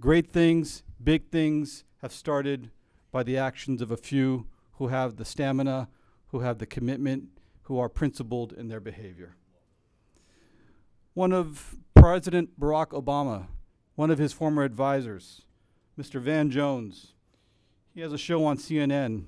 Great 0.00 0.30
things, 0.30 0.84
big 1.02 1.30
things 1.30 1.84
have 2.00 2.12
started 2.12 2.70
by 3.10 3.22
the 3.22 3.36
actions 3.36 3.80
of 3.80 3.90
a 3.90 3.96
few 3.96 4.46
who 4.72 4.88
have 4.88 5.16
the 5.16 5.24
stamina, 5.24 5.88
who 6.28 6.40
have 6.40 6.58
the 6.58 6.66
commitment, 6.66 7.24
who 7.62 7.78
are 7.78 7.88
principled 7.88 8.52
in 8.52 8.68
their 8.68 8.80
behavior. 8.80 9.36
One 11.14 11.32
of 11.32 11.76
President 11.94 12.58
Barack 12.58 12.88
Obama, 12.88 13.48
one 13.94 14.10
of 14.10 14.18
his 14.18 14.32
former 14.32 14.62
advisors, 14.62 15.42
Mr. 15.98 16.20
Van 16.20 16.50
Jones, 16.50 17.14
he 17.92 18.00
has 18.00 18.12
a 18.12 18.18
show 18.18 18.44
on 18.44 18.56
CNN, 18.56 19.24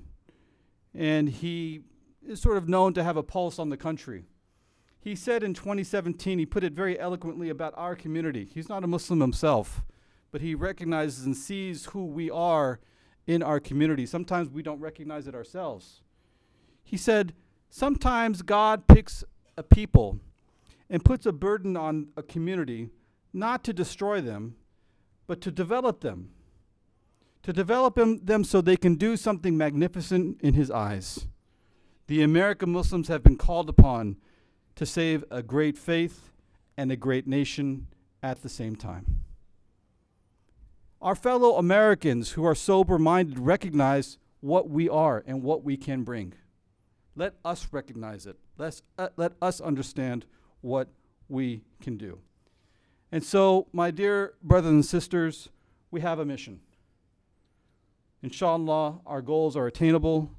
and 0.95 1.27
he 1.27 1.81
is 2.25 2.39
sort 2.39 2.57
of 2.57 2.69
known 2.69 2.93
to 2.93 3.03
have 3.03 3.17
a 3.17 3.23
pulse 3.23 3.59
on 3.59 3.69
the 3.69 3.77
country. 3.77 4.25
He 5.01 5.15
said 5.15 5.43
in 5.43 5.53
2017, 5.53 6.39
he 6.39 6.45
put 6.45 6.63
it 6.63 6.73
very 6.73 6.97
eloquently 6.97 7.49
about 7.49 7.73
our 7.75 7.95
community. 7.95 8.47
He's 8.53 8.69
not 8.69 8.83
a 8.83 8.87
Muslim 8.87 9.19
himself, 9.19 9.83
but 10.31 10.41
he 10.41 10.55
recognizes 10.55 11.25
and 11.25 11.35
sees 11.35 11.85
who 11.87 12.05
we 12.05 12.29
are 12.29 12.79
in 13.27 13.43
our 13.43 13.59
community. 13.59 14.05
Sometimes 14.05 14.49
we 14.49 14.63
don't 14.63 14.79
recognize 14.79 15.27
it 15.27 15.35
ourselves. 15.35 16.01
He 16.83 16.97
said, 16.97 17.33
Sometimes 17.69 18.41
God 18.41 18.87
picks 18.87 19.23
a 19.57 19.63
people 19.63 20.19
and 20.89 21.05
puts 21.05 21.25
a 21.25 21.31
burden 21.31 21.77
on 21.77 22.07
a 22.17 22.23
community 22.23 22.89
not 23.33 23.63
to 23.63 23.73
destroy 23.73 24.19
them, 24.19 24.55
but 25.25 25.39
to 25.41 25.51
develop 25.51 26.01
them. 26.01 26.31
To 27.43 27.53
develop 27.53 27.95
them, 27.95 28.43
so 28.43 28.61
they 28.61 28.77
can 28.77 28.95
do 28.95 29.15
something 29.15 29.57
magnificent 29.57 30.41
in 30.41 30.53
His 30.53 30.69
eyes. 30.69 31.27
The 32.07 32.21
American 32.21 32.71
Muslims 32.71 33.07
have 33.07 33.23
been 33.23 33.37
called 33.37 33.69
upon 33.69 34.17
to 34.75 34.85
save 34.85 35.23
a 35.31 35.41
great 35.41 35.77
faith 35.77 36.31
and 36.77 36.91
a 36.91 36.97
great 36.97 37.25
nation 37.25 37.87
at 38.21 38.43
the 38.43 38.49
same 38.49 38.75
time. 38.75 39.21
Our 41.01 41.15
fellow 41.15 41.57
Americans 41.57 42.31
who 42.31 42.45
are 42.45 42.53
sober 42.53 42.99
minded 42.99 43.39
recognize 43.39 44.19
what 44.39 44.69
we 44.69 44.87
are 44.87 45.23
and 45.25 45.41
what 45.41 45.63
we 45.63 45.75
can 45.75 46.03
bring. 46.03 46.33
Let 47.15 47.33
us 47.43 47.67
recognize 47.71 48.27
it. 48.27 48.37
Let's, 48.57 48.83
uh, 48.99 49.09
let 49.17 49.33
us 49.41 49.59
understand 49.59 50.27
what 50.61 50.89
we 51.27 51.63
can 51.81 51.97
do. 51.97 52.19
And 53.11 53.23
so, 53.23 53.67
my 53.73 53.89
dear 53.89 54.35
brothers 54.43 54.71
and 54.71 54.85
sisters, 54.85 55.49
we 55.89 56.01
have 56.01 56.19
a 56.19 56.25
mission. 56.25 56.59
Inshallah, 58.21 58.99
our 59.05 59.23
goals 59.23 59.57
are 59.57 59.65
attainable, 59.65 60.31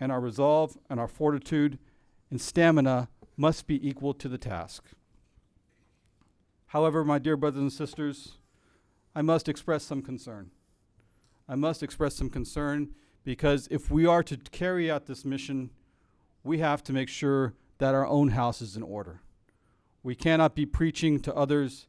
and 0.00 0.10
our 0.10 0.20
resolve 0.20 0.76
and 0.90 0.98
our 0.98 1.06
fortitude 1.06 1.78
and 2.28 2.40
stamina 2.40 3.08
must 3.36 3.68
be 3.68 3.88
equal 3.88 4.14
to 4.14 4.28
the 4.28 4.36
task. 4.36 4.84
However, 6.66 7.04
my 7.04 7.20
dear 7.20 7.36
brothers 7.36 7.62
and 7.62 7.72
sisters, 7.72 8.38
I 9.14 9.22
must 9.22 9.48
express 9.48 9.84
some 9.84 10.02
concern. 10.02 10.50
I 11.48 11.54
must 11.54 11.82
express 11.82 12.14
some 12.14 12.30
concern 12.30 12.94
because 13.24 13.68
if 13.70 13.90
we 13.90 14.06
are 14.06 14.22
to 14.22 14.36
carry 14.36 14.90
out 14.90 15.06
this 15.06 15.24
mission, 15.24 15.70
we 16.42 16.58
have 16.58 16.82
to 16.84 16.92
make 16.92 17.08
sure 17.08 17.54
that 17.78 17.94
our 17.94 18.06
own 18.06 18.30
house 18.30 18.62
is 18.62 18.76
in 18.76 18.82
order. 18.82 19.20
We 20.02 20.14
cannot 20.14 20.54
be 20.54 20.66
preaching 20.66 21.20
to 21.20 21.34
others 21.34 21.88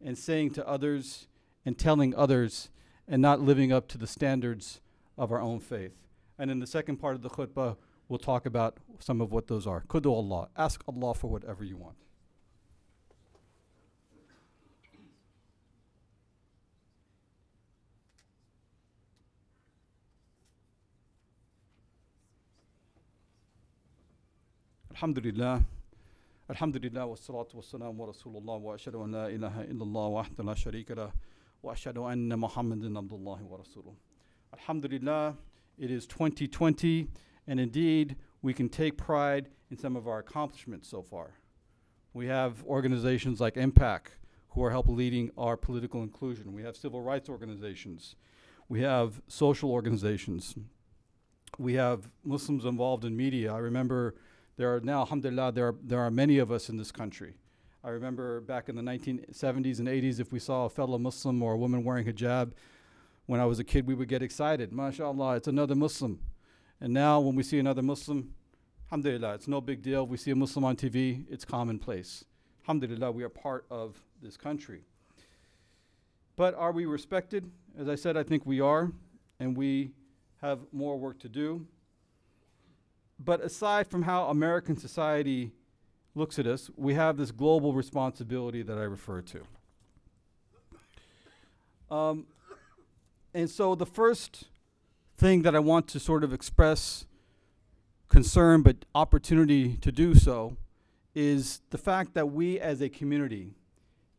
and 0.00 0.16
saying 0.16 0.52
to 0.52 0.66
others 0.66 1.28
and 1.64 1.78
telling 1.78 2.14
others 2.14 2.70
and 3.06 3.20
not 3.20 3.40
living 3.40 3.72
up 3.72 3.86
to 3.88 3.98
the 3.98 4.06
standards 4.06 4.80
of 5.18 5.30
our 5.30 5.40
own 5.40 5.60
faith. 5.60 5.94
And 6.38 6.50
in 6.50 6.58
the 6.58 6.66
second 6.66 6.96
part 6.96 7.14
of 7.14 7.22
the 7.22 7.30
khutbah, 7.30 7.76
we'll 8.08 8.18
talk 8.18 8.46
about 8.46 8.78
some 8.98 9.20
of 9.20 9.30
what 9.30 9.46
those 9.46 9.66
are. 9.66 9.82
Kudu 9.88 10.12
Allah. 10.12 10.48
Ask 10.56 10.82
Allah 10.88 11.14
for 11.14 11.28
whatever 11.28 11.64
you 11.64 11.76
want. 11.76 11.96
Elhamdülillah. 24.92 25.60
Elhamdülillah 26.50 27.10
ve 27.10 27.16
salatu 27.16 27.58
ve 27.58 27.62
selamu 27.62 28.04
ve 28.04 28.08
Resulullah 28.08 28.60
ve 28.60 29.34
illallah 29.70 30.10
ve 30.14 30.18
ahde 30.18 30.42
la 30.42 30.54
şerike 30.54 30.96
leh 30.96 31.10
ve 31.64 31.72
eşhedü 31.72 31.98
enne 31.98 32.34
Muhammeden 32.34 32.94
abdullah. 32.94 33.38
Alhamdulillah, 34.52 35.34
it 35.78 35.90
is 35.90 36.04
2020 36.04 37.08
and 37.46 37.58
indeed 37.58 38.10
we 38.42 38.54
can 38.54 38.68
take 38.68 38.96
pride 38.96 39.50
in 39.70 39.76
some 39.76 39.98
of 39.98 40.06
our 40.06 40.18
accomplishments 40.18 40.88
so 40.88 41.02
far. 41.02 41.26
We 42.12 42.28
have 42.28 42.52
organizations 42.66 43.40
like 43.40 43.60
MPAC 43.60 44.00
who 44.48 44.64
are 44.64 44.70
helping 44.70 44.98
leading 44.98 45.30
our 45.38 45.56
political 45.56 46.02
inclusion. 46.02 46.52
We 46.52 46.64
have 46.64 46.76
civil 46.76 47.00
rights 47.00 47.30
organizations. 47.30 48.16
We 48.68 48.82
have 48.82 49.22
social 49.28 49.70
organizations. 49.70 50.54
We 51.58 51.78
have 51.78 52.10
Muslims 52.24 52.64
involved 52.64 53.04
in 53.04 53.16
media. 53.16 53.54
I 53.54 53.58
remember 53.58 54.14
there 54.56 54.74
are 54.74 54.80
now, 54.80 55.00
alhamdulillah, 55.00 55.52
there 55.52 55.68
are, 55.68 55.74
there 55.82 56.00
are 56.00 56.10
many 56.10 56.38
of 56.38 56.50
us 56.50 56.68
in 56.68 56.76
this 56.76 56.92
country. 56.92 57.34
I 57.84 57.88
remember 57.88 58.40
back 58.40 58.68
in 58.68 58.76
the 58.76 58.82
1970s 58.82 59.78
and 59.78 59.88
80s, 59.88 60.20
if 60.20 60.32
we 60.32 60.38
saw 60.38 60.66
a 60.66 60.70
fellow 60.70 60.98
Muslim 60.98 61.42
or 61.42 61.54
a 61.54 61.56
woman 61.56 61.82
wearing 61.82 62.06
hijab, 62.06 62.52
when 63.26 63.40
I 63.40 63.44
was 63.44 63.58
a 63.58 63.64
kid, 63.64 63.86
we 63.86 63.94
would 63.94 64.08
get 64.08 64.22
excited. 64.22 64.72
MashaAllah, 64.72 65.38
it's 65.38 65.48
another 65.48 65.74
Muslim. 65.74 66.20
And 66.80 66.92
now, 66.92 67.20
when 67.20 67.34
we 67.34 67.42
see 67.42 67.58
another 67.58 67.82
Muslim, 67.82 68.34
alhamdulillah, 68.86 69.34
it's 69.34 69.48
no 69.48 69.60
big 69.60 69.82
deal. 69.82 70.06
We 70.06 70.16
see 70.16 70.30
a 70.32 70.36
Muslim 70.36 70.64
on 70.64 70.76
TV, 70.76 71.24
it's 71.30 71.44
commonplace. 71.44 72.24
Alhamdulillah, 72.64 73.10
we 73.10 73.24
are 73.24 73.28
part 73.28 73.64
of 73.70 74.00
this 74.20 74.36
country. 74.36 74.82
But 76.36 76.54
are 76.54 76.72
we 76.72 76.86
respected? 76.86 77.50
As 77.78 77.88
I 77.88 77.94
said, 77.94 78.16
I 78.16 78.22
think 78.22 78.46
we 78.46 78.60
are, 78.60 78.92
and 79.40 79.56
we 79.56 79.92
have 80.40 80.60
more 80.72 80.98
work 80.98 81.18
to 81.20 81.28
do. 81.28 81.66
But 83.18 83.40
aside 83.40 83.86
from 83.86 84.02
how 84.02 84.26
American 84.26 84.76
society 84.76 85.52
looks 86.14 86.38
at 86.38 86.46
us, 86.46 86.70
we 86.76 86.94
have 86.94 87.16
this 87.16 87.30
global 87.30 87.72
responsibility 87.72 88.62
that 88.62 88.78
I 88.78 88.82
refer 88.82 89.22
to. 89.22 89.42
Um, 91.94 92.26
and 93.34 93.48
so 93.48 93.74
the 93.74 93.86
first 93.86 94.44
thing 95.16 95.42
that 95.42 95.54
I 95.54 95.58
want 95.58 95.88
to 95.88 96.00
sort 96.00 96.24
of 96.24 96.32
express 96.32 97.06
concern 98.08 98.62
but 98.62 98.84
opportunity 98.94 99.76
to 99.76 99.92
do 99.92 100.14
so 100.14 100.56
is 101.14 101.60
the 101.70 101.78
fact 101.78 102.14
that 102.14 102.30
we 102.30 102.58
as 102.58 102.80
a 102.80 102.88
community 102.88 103.54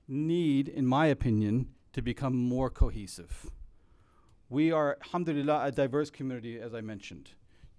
need, 0.08 0.68
in 0.68 0.86
my 0.86 1.08
opinion, 1.08 1.70
to 1.94 2.02
become 2.02 2.36
more 2.36 2.70
cohesive. 2.70 3.50
We 4.50 4.72
are, 4.72 4.98
alhamdulillah, 5.06 5.66
a 5.66 5.72
diverse 5.72 6.10
community, 6.10 6.60
as 6.60 6.74
I 6.74 6.82
mentioned. 6.82 7.32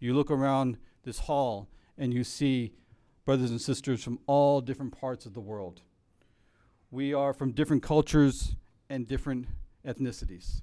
You 0.04 0.12
look 0.12 0.30
around 0.30 0.76
this 1.04 1.20
hall 1.20 1.70
and 1.96 2.12
you 2.12 2.25
see 2.25 2.75
brothers 3.25 3.50
and 3.50 3.58
sisters 3.58 4.04
from 4.04 4.18
all 4.26 4.61
different 4.61 4.92
parts 4.92 5.25
of 5.25 5.32
the 5.32 5.40
world. 5.40 5.80
We 6.90 7.14
are 7.14 7.32
from 7.32 7.52
different 7.52 7.82
cultures 7.82 8.54
and 8.90 9.08
different 9.08 9.46
ethnicities. 9.82 10.61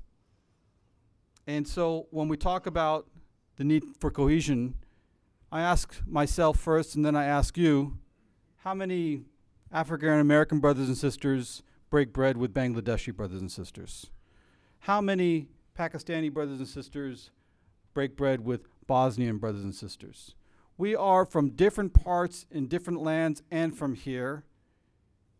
And 1.48 1.68
so 1.68 2.06
when 2.12 2.28
we 2.28 2.38
talk 2.38 2.68
about 2.68 3.08
the 3.56 3.64
need 3.64 3.84
for 4.00 4.12
cohesion, 4.12 4.76
I 5.52 5.62
ask 5.62 6.00
myself 6.06 6.60
first 6.60 6.94
and 6.94 7.04
then 7.04 7.16
I 7.16 7.26
ask 7.26 7.58
you 7.58 7.98
how 8.58 8.76
many 8.76 9.24
African 9.72 10.20
American 10.20 10.60
brothers 10.60 10.88
and 10.88 10.96
sisters 10.96 11.64
break 11.90 12.14
bread 12.14 12.38
with 12.38 12.54
Bangladeshi 12.54 13.16
brothers 13.16 13.42
and 13.42 13.52
sisters? 13.52 14.12
How 14.82 15.02
many 15.02 15.48
Pakistani 15.76 16.32
brothers 16.32 16.60
and 16.60 16.68
sisters 16.68 17.32
break 17.96 18.16
bread 18.16 18.46
with 18.46 18.68
Bosnian 18.92 19.38
brothers 19.38 19.64
and 19.64 19.74
sisters? 19.74 20.36
We 20.78 20.98
are 20.98 21.24
from 21.24 21.52
different 21.52 21.94
parts 21.94 22.46
in 22.52 22.68
different 22.68 23.02
lands 23.02 23.42
and 23.50 23.74
from 23.74 23.94
here, 23.94 24.44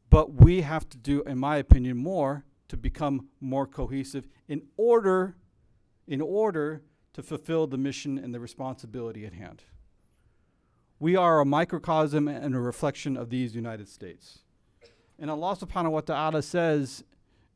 but 0.10 0.36
we 0.36 0.62
have 0.62 0.88
to 0.88 0.98
do, 0.98 1.22
in 1.24 1.38
my 1.38 1.58
opinion, 1.58 1.98
more 1.98 2.46
to 2.70 2.78
become 2.78 3.28
more 3.42 3.68
cohesive 3.68 4.30
in 4.48 4.62
order, 4.78 5.36
in 6.08 6.22
order 6.22 6.82
to 7.12 7.22
fulfill 7.22 7.68
the 7.68 7.78
mission 7.78 8.18
and 8.18 8.34
the 8.34 8.40
responsibility 8.40 9.26
at 9.26 9.34
hand. 9.34 9.64
We 10.98 11.18
are 11.18 11.42
a 11.42 11.46
microcosm 11.46 12.30
and 12.30 12.56
a 12.56 12.60
reflection 12.62 13.18
of 13.18 13.30
these 13.30 13.54
United 13.54 13.90
States. 13.90 14.40
And 15.20 15.30
Allah 15.30 15.58
subhanahu 15.58 15.92
wa 15.92 16.00
ta'ala 16.00 16.42
says 16.42 17.04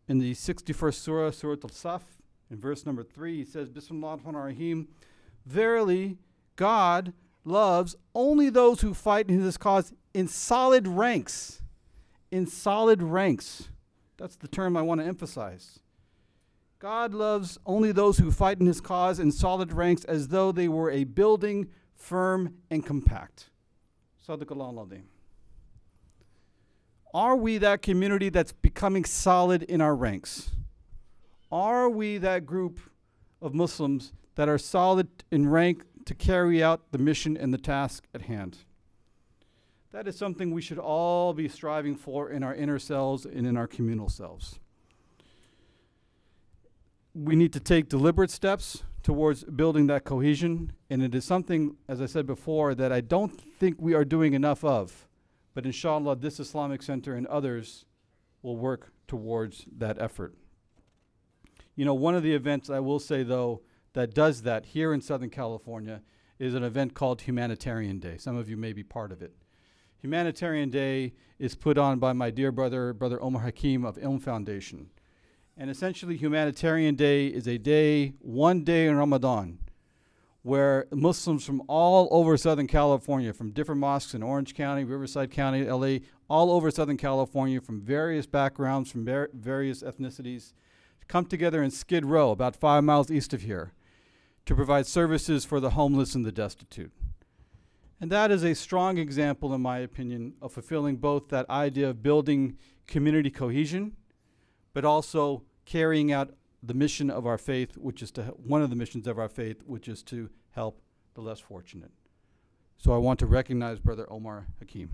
in 0.09 0.19
the 0.19 0.33
61st 0.33 0.95
surah, 0.95 1.31
Surah 1.31 1.55
Al-Saf, 1.63 2.01
in 2.51 2.59
verse 2.59 2.85
number 2.85 3.01
3, 3.01 3.37
he 3.37 3.45
says, 3.45 3.69
Bismillah 3.69 4.19
rahim 4.25 4.89
Verily, 5.45 6.17
God 6.55 7.13
loves 7.43 7.95
only 8.13 8.49
those 8.49 8.81
who 8.81 8.93
fight 8.93 9.29
in 9.29 9.39
his 9.41 9.57
cause 9.57 9.93
in 10.13 10.27
solid 10.27 10.87
ranks. 10.87 11.61
In 12.31 12.47
solid 12.47 13.01
ranks. 13.01 13.69
That's 14.17 14.35
the 14.35 14.47
term 14.47 14.75
I 14.75 14.81
want 14.81 15.01
to 15.01 15.07
emphasize. 15.07 15.79
God 16.79 17.13
loves 17.13 17.57
only 17.65 17.91
those 17.91 18.17
who 18.17 18.31
fight 18.31 18.59
in 18.59 18.65
his 18.65 18.81
cause 18.81 19.19
in 19.19 19.31
solid 19.31 19.71
ranks 19.71 20.03
as 20.05 20.27
though 20.27 20.51
they 20.51 20.67
were 20.67 20.91
a 20.91 21.03
building 21.03 21.67
firm 21.95 22.55
and 22.69 22.85
compact. 22.85 23.49
Are 27.13 27.35
we 27.35 27.57
that 27.59 27.81
community 27.81 28.29
that's 28.29 28.51
becoming 28.51 29.05
solid 29.05 29.63
in 29.63 29.79
our 29.79 29.95
ranks? 29.95 30.51
Are 31.51 31.89
we 31.89 32.17
that 32.17 32.45
group 32.45 32.79
of 33.41 33.53
Muslims 33.53 34.11
that 34.35 34.49
are 34.49 34.57
solid 34.57 35.07
in 35.31 35.49
rank 35.49 35.83
to 36.05 36.13
carry 36.13 36.63
out 36.63 36.91
the 36.91 36.97
mission 36.97 37.35
and 37.35 37.53
the 37.53 37.57
task 37.57 38.05
at 38.13 38.23
hand? 38.23 38.59
That 39.91 40.07
is 40.07 40.17
something 40.17 40.51
we 40.51 40.61
should 40.61 40.77
all 40.77 41.33
be 41.33 41.47
striving 41.47 41.95
for 41.95 42.29
in 42.29 42.43
our 42.43 42.53
inner 42.53 42.79
selves 42.79 43.25
and 43.25 43.47
in 43.47 43.55
our 43.55 43.67
communal 43.67 44.09
selves. 44.09 44.59
We 47.13 47.35
need 47.37 47.53
to 47.53 47.61
take 47.61 47.87
deliberate 47.87 48.29
steps 48.29 48.83
towards 49.03 49.45
building 49.45 49.87
that 49.87 50.03
cohesion, 50.03 50.73
and 50.89 51.01
it 51.01 51.15
is 51.15 51.23
something, 51.23 51.77
as 51.87 52.01
I 52.01 52.07
said 52.07 52.27
before, 52.27 52.75
that 52.75 52.91
I 52.91 52.99
don't 52.99 53.39
think 53.57 53.77
we 53.79 53.93
are 53.93 54.03
doing 54.03 54.33
enough 54.33 54.65
of. 54.65 55.07
But 55.53 55.65
inshallah, 55.65 56.17
this 56.17 56.41
Islamic 56.41 56.83
Center 56.83 57.15
and 57.15 57.25
others 57.27 57.85
will 58.41 58.57
work 58.57 58.91
towards 59.07 59.65
that 59.77 60.01
effort. 60.01 60.35
You 61.75 61.85
know, 61.85 61.93
one 61.93 62.15
of 62.15 62.23
the 62.23 62.33
events 62.33 62.69
I 62.69 62.79
will 62.79 62.99
say, 62.99 63.23
though, 63.23 63.61
that 63.95 64.13
does 64.13 64.43
that 64.43 64.67
here 64.67 64.93
in 64.93 65.01
Southern 65.01 65.29
California 65.29 66.01
is 66.37 66.53
an 66.53 66.63
event 66.63 66.93
called 66.93 67.21
Humanitarian 67.21 67.97
Day. 67.97 68.17
Some 68.17 68.35
of 68.35 68.49
you 68.49 68.57
may 68.57 68.73
be 68.73 68.83
part 68.83 69.11
of 69.11 69.21
it. 69.21 69.33
Humanitarian 70.01 70.69
Day 70.69 71.13
is 71.39 71.55
put 71.55 71.77
on 71.77 71.97
by 71.97 72.11
my 72.11 72.29
dear 72.29 72.51
brother, 72.51 72.93
Brother 72.93 73.23
Omar 73.23 73.43
Hakim 73.43 73.85
of 73.85 73.95
Ilm 73.95 74.21
Foundation. 74.21 74.89
And 75.57 75.69
essentially, 75.69 76.17
Humanitarian 76.17 76.95
Day 76.95 77.27
is 77.27 77.47
a 77.47 77.57
day, 77.57 78.15
one 78.19 78.65
day 78.65 78.87
in 78.87 78.97
Ramadan, 78.97 79.59
where 80.41 80.87
Muslims 80.91 81.45
from 81.45 81.63
all 81.69 82.09
over 82.11 82.35
Southern 82.35 82.67
California, 82.67 83.31
from 83.31 83.51
different 83.51 83.79
mosques 83.79 84.13
in 84.13 84.21
Orange 84.21 84.53
County, 84.53 84.83
Riverside 84.83 85.31
County, 85.31 85.63
LA, 85.63 85.99
all 86.29 86.51
over 86.51 86.69
Southern 86.69 86.97
California, 86.97 87.61
from 87.61 87.79
various 87.79 88.25
backgrounds, 88.25 88.91
from 88.91 89.05
various 89.33 89.81
ethnicities, 89.81 90.51
come 91.07 91.25
together 91.25 91.63
in 91.63 91.71
Skid 91.71 92.05
Row, 92.05 92.31
about 92.31 92.57
five 92.57 92.83
miles 92.83 93.09
east 93.09 93.33
of 93.33 93.43
here, 93.43 93.71
to 94.45 94.55
provide 94.55 94.85
services 94.85 95.45
for 95.45 95.59
the 95.59 95.71
homeless 95.71 96.15
and 96.15 96.25
the 96.25 96.31
destitute. 96.31 96.91
And 97.99 98.11
that 98.11 98.29
is 98.29 98.43
a 98.43 98.53
strong 98.53 98.97
example, 98.97 99.53
in 99.53 99.61
my 99.61 99.79
opinion, 99.79 100.33
of 100.41 100.53
fulfilling 100.53 100.97
both 100.97 101.29
that 101.29 101.49
idea 101.49 101.89
of 101.89 102.03
building 102.03 102.57
community 102.87 103.31
cohesion, 103.31 103.95
but 104.73 104.85
also 104.85 105.43
carrying 105.65 106.11
out 106.11 106.35
the 106.61 106.73
mission 106.73 107.09
of 107.09 107.25
our 107.25 107.37
faith, 107.37 107.77
which 107.77 108.01
is 108.01 108.11
to 108.11 108.23
one 108.23 108.61
of 108.61 108.69
the 108.69 108.75
missions 108.75 109.07
of 109.07 109.17
our 109.17 109.29
faith, 109.29 109.61
which 109.65 109.87
is 109.87 110.03
to 110.03 110.29
help 110.51 110.81
the 111.13 111.21
less 111.21 111.39
fortunate. 111.39 111.91
So 112.77 112.93
I 112.93 112.97
want 112.97 113.19
to 113.19 113.25
recognize 113.25 113.79
Brother 113.79 114.05
Omar 114.11 114.47
Hakim. 114.59 114.91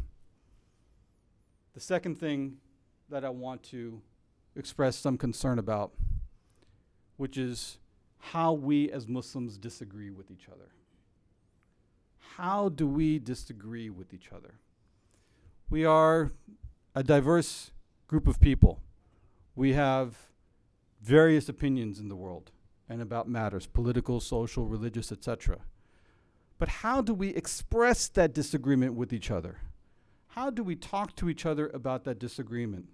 The 1.74 1.80
second 1.80 2.20
thing 2.20 2.58
that 3.10 3.26
I 3.26 3.30
want 3.30 3.64
to 3.64 4.02
express 4.56 4.96
some 4.96 5.18
concern 5.18 5.58
about, 5.58 5.94
which 7.18 7.38
is 7.38 7.80
how 8.22 8.54
we 8.54 8.90
as 8.92 9.08
Muslims 9.08 9.58
disagree 9.58 10.10
with 10.10 10.32
each 10.32 10.48
other. 10.48 10.70
How 12.38 12.70
do 12.70 12.88
we 12.88 13.20
disagree 13.20 13.90
with 13.90 14.14
each 14.14 14.32
other? 14.32 14.56
We 15.70 15.86
are 15.86 16.32
a 16.96 17.04
diverse 17.04 17.72
group 18.08 18.28
of 18.28 18.40
people. 18.40 18.82
We 19.56 19.74
have 19.74 20.16
various 21.02 21.50
opinions 21.50 22.00
in 22.00 22.10
the 22.10 22.16
world 22.16 22.52
and 22.88 23.02
about 23.02 23.28
matters 23.28 23.68
political, 23.68 24.20
social, 24.20 24.66
religious, 24.66 25.12
etc. 25.12 25.60
But 26.58 26.70
how 26.70 27.02
do 27.02 27.14
we 27.14 27.30
express 27.30 28.08
that 28.10 28.34
disagreement 28.34 28.94
with 28.94 29.12
each 29.12 29.32
other? 29.32 29.58
How 30.28 30.50
do 30.50 30.64
we 30.64 30.76
talk 30.76 31.16
to 31.18 31.30
each 31.30 31.46
other 31.46 31.68
about 31.74 32.04
that 32.04 32.20
disagreement? 32.20 32.88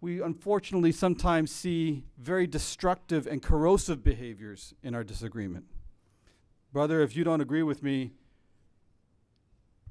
We 0.00 0.22
unfortunately 0.22 0.92
sometimes 0.92 1.50
see 1.50 2.04
very 2.18 2.46
destructive 2.46 3.26
and 3.26 3.42
corrosive 3.42 4.02
behaviors 4.02 4.74
in 4.82 4.94
our 4.94 5.04
disagreement. 5.04 5.66
Brother, 6.72 7.02
if 7.02 7.14
you 7.14 7.24
don't 7.24 7.40
agree 7.40 7.62
with 7.62 7.82
me, 7.82 8.12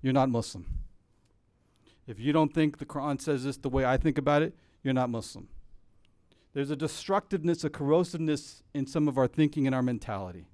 you're 0.01 0.13
not 0.13 0.29
Muslim. 0.29 0.65
If 2.07 2.19
you 2.19 2.33
don't 2.33 2.53
think 2.53 2.79
the 2.79 2.85
Quran 2.85 3.21
says 3.21 3.43
this 3.43 3.57
the 3.57 3.69
way 3.69 3.85
I 3.85 3.97
think 3.97 4.17
about 4.17 4.41
it, 4.41 4.55
you're 4.81 4.93
not 4.93 5.09
Muslim. 5.09 5.47
There's 6.53 6.71
a 6.71 6.75
destructiveness, 6.75 7.63
a 7.63 7.69
corrosiveness 7.69 8.63
in 8.73 8.87
some 8.87 9.07
of 9.07 9.17
our 9.17 9.27
thinking 9.27 9.67
and 9.67 9.75
our 9.75 9.83
mentality. 9.83 10.47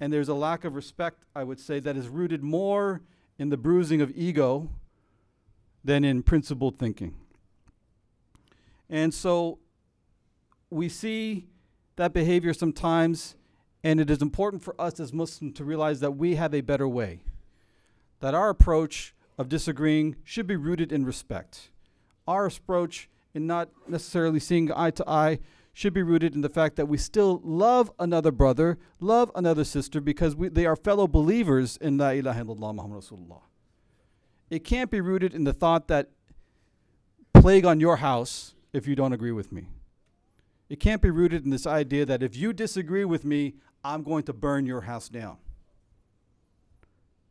And 0.00 0.12
there's 0.12 0.30
a 0.30 0.34
lack 0.34 0.64
of 0.64 0.74
respect, 0.74 1.24
I 1.36 1.44
would 1.44 1.60
say, 1.60 1.78
that 1.80 1.96
is 1.96 2.08
rooted 2.08 2.42
more 2.42 3.02
in 3.38 3.50
the 3.50 3.58
bruising 3.58 4.00
of 4.00 4.10
ego 4.16 4.70
than 5.84 6.04
in 6.04 6.22
principled 6.22 6.78
thinking. 6.78 7.16
And 8.92 9.14
so 9.14 9.58
we 10.68 10.90
see 10.90 11.46
that 11.96 12.12
behavior 12.12 12.52
sometimes, 12.52 13.36
and 13.82 13.98
it 13.98 14.10
is 14.10 14.20
important 14.20 14.62
for 14.62 14.78
us 14.78 15.00
as 15.00 15.14
Muslims 15.14 15.56
to 15.56 15.64
realize 15.64 16.00
that 16.00 16.12
we 16.12 16.34
have 16.34 16.54
a 16.54 16.60
better 16.60 16.86
way, 16.86 17.22
that 18.20 18.34
our 18.34 18.50
approach 18.50 19.14
of 19.38 19.48
disagreeing 19.48 20.16
should 20.24 20.46
be 20.46 20.56
rooted 20.56 20.92
in 20.92 21.06
respect. 21.06 21.70
Our 22.28 22.44
approach 22.46 23.08
in 23.32 23.46
not 23.46 23.70
necessarily 23.88 24.38
seeing 24.38 24.70
eye 24.70 24.90
to 24.90 25.08
eye 25.08 25.38
should 25.72 25.94
be 25.94 26.02
rooted 26.02 26.34
in 26.34 26.42
the 26.42 26.50
fact 26.50 26.76
that 26.76 26.84
we 26.84 26.98
still 26.98 27.40
love 27.42 27.90
another 27.98 28.30
brother, 28.30 28.76
love 29.00 29.30
another 29.34 29.64
sister, 29.64 30.02
because 30.02 30.36
we, 30.36 30.48
they 30.48 30.66
are 30.66 30.76
fellow 30.76 31.08
believers 31.08 31.78
in 31.78 31.96
La 31.96 32.10
ilaha 32.10 32.44
illallah 32.44 32.74
Muhammad 32.74 33.02
Rasulullah. 33.02 33.40
It 34.50 34.64
can't 34.64 34.90
be 34.90 35.00
rooted 35.00 35.32
in 35.32 35.44
the 35.44 35.54
thought 35.54 35.88
that 35.88 36.10
plague 37.32 37.64
on 37.64 37.80
your 37.80 37.96
house 37.96 38.54
if 38.72 38.86
you 38.86 38.94
don't 38.94 39.12
agree 39.12 39.32
with 39.32 39.52
me. 39.52 39.68
It 40.68 40.80
can't 40.80 41.02
be 41.02 41.10
rooted 41.10 41.44
in 41.44 41.50
this 41.50 41.66
idea 41.66 42.06
that 42.06 42.22
if 42.22 42.34
you 42.36 42.52
disagree 42.52 43.04
with 43.04 43.24
me, 43.24 43.54
I'm 43.84 44.02
going 44.02 44.22
to 44.24 44.32
burn 44.32 44.64
your 44.64 44.82
house 44.82 45.08
down. 45.08 45.36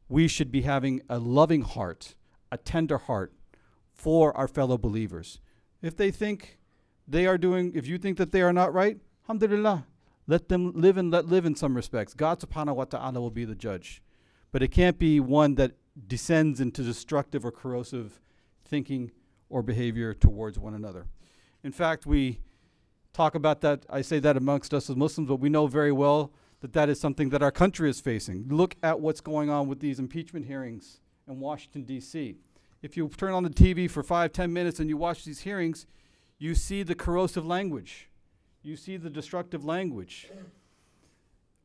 We 0.07 0.27
should 0.27 0.51
be 0.51 0.61
having 0.61 1.01
a 1.09 1.17
loving 1.17 1.61
heart, 1.61 2.15
a 2.51 2.57
tender 2.57 2.97
heart 2.97 3.33
for 3.93 4.35
our 4.37 4.47
fellow 4.47 4.77
believers. 4.77 5.39
If 5.81 5.95
they 5.95 6.11
think 6.11 6.59
they 7.07 7.25
are 7.25 7.37
doing, 7.37 7.71
if 7.73 7.87
you 7.87 7.97
think 7.97 8.17
that 8.17 8.31
they 8.31 8.41
are 8.41 8.53
not 8.53 8.73
right, 8.73 8.97
alhamdulillah, 9.23 9.85
let 10.27 10.49
them 10.49 10.73
live 10.75 10.97
and 10.97 11.09
let 11.11 11.25
live 11.25 11.45
in 11.45 11.55
some 11.55 11.75
respects. 11.75 12.13
God 12.13 12.39
subhanahu 12.39 12.75
wa 12.75 12.85
ta'ala 12.85 13.19
will 13.19 13.31
be 13.31 13.45
the 13.45 13.55
judge. 13.55 14.01
But 14.51 14.61
it 14.61 14.67
can't 14.67 14.99
be 14.99 15.19
one 15.19 15.55
that 15.55 15.71
descends 16.07 16.59
into 16.59 16.83
destructive 16.83 17.45
or 17.45 17.51
corrosive 17.51 18.21
thinking 18.63 19.11
or 19.49 19.63
behavior 19.63 20.13
towards 20.13 20.59
one 20.59 20.73
another. 20.73 21.07
In 21.63 21.71
fact, 21.71 22.05
we 22.05 22.39
talk 23.13 23.35
about 23.35 23.61
that. 23.61 23.85
I 23.89 24.01
say 24.01 24.19
that 24.19 24.37
amongst 24.37 24.73
us 24.73 24.89
as 24.89 24.95
Muslims, 24.95 25.27
but 25.27 25.37
we 25.37 25.49
know 25.49 25.67
very 25.67 25.91
well 25.91 26.31
that 26.61 26.73
that 26.73 26.89
is 26.89 26.99
something 26.99 27.29
that 27.29 27.41
our 27.41 27.51
country 27.51 27.89
is 27.89 27.99
facing. 27.99 28.47
Look 28.49 28.75
at 28.83 28.99
what's 28.99 29.21
going 29.21 29.49
on 29.49 29.67
with 29.67 29.79
these 29.79 29.99
impeachment 29.99 30.45
hearings 30.45 31.01
in 31.27 31.39
Washington, 31.39 31.83
D.C. 31.83 32.37
If 32.81 32.97
you 32.97 33.09
turn 33.09 33.33
on 33.33 33.43
the 33.43 33.49
TV 33.49 33.89
for 33.89 34.03
five, 34.03 34.33
ten 34.33 34.51
minutes 34.53 34.79
and 34.79 34.89
you 34.89 34.97
watch 34.97 35.23
these 35.23 35.41
hearings, 35.41 35.85
you 36.39 36.55
see 36.55 36.83
the 36.83 36.95
corrosive 36.95 37.45
language. 37.45 38.09
You 38.63 38.75
see 38.75 38.97
the 38.97 39.09
destructive 39.09 39.63
language. 39.63 40.29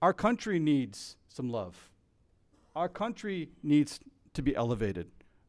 Our 0.02 0.12
country 0.12 0.58
needs 0.58 1.16
some 1.28 1.48
love. 1.48 1.90
Our 2.74 2.88
country 2.88 3.50
needs 3.62 4.00
to 4.34 4.42
be 4.42 4.54
elevated. 4.54 5.08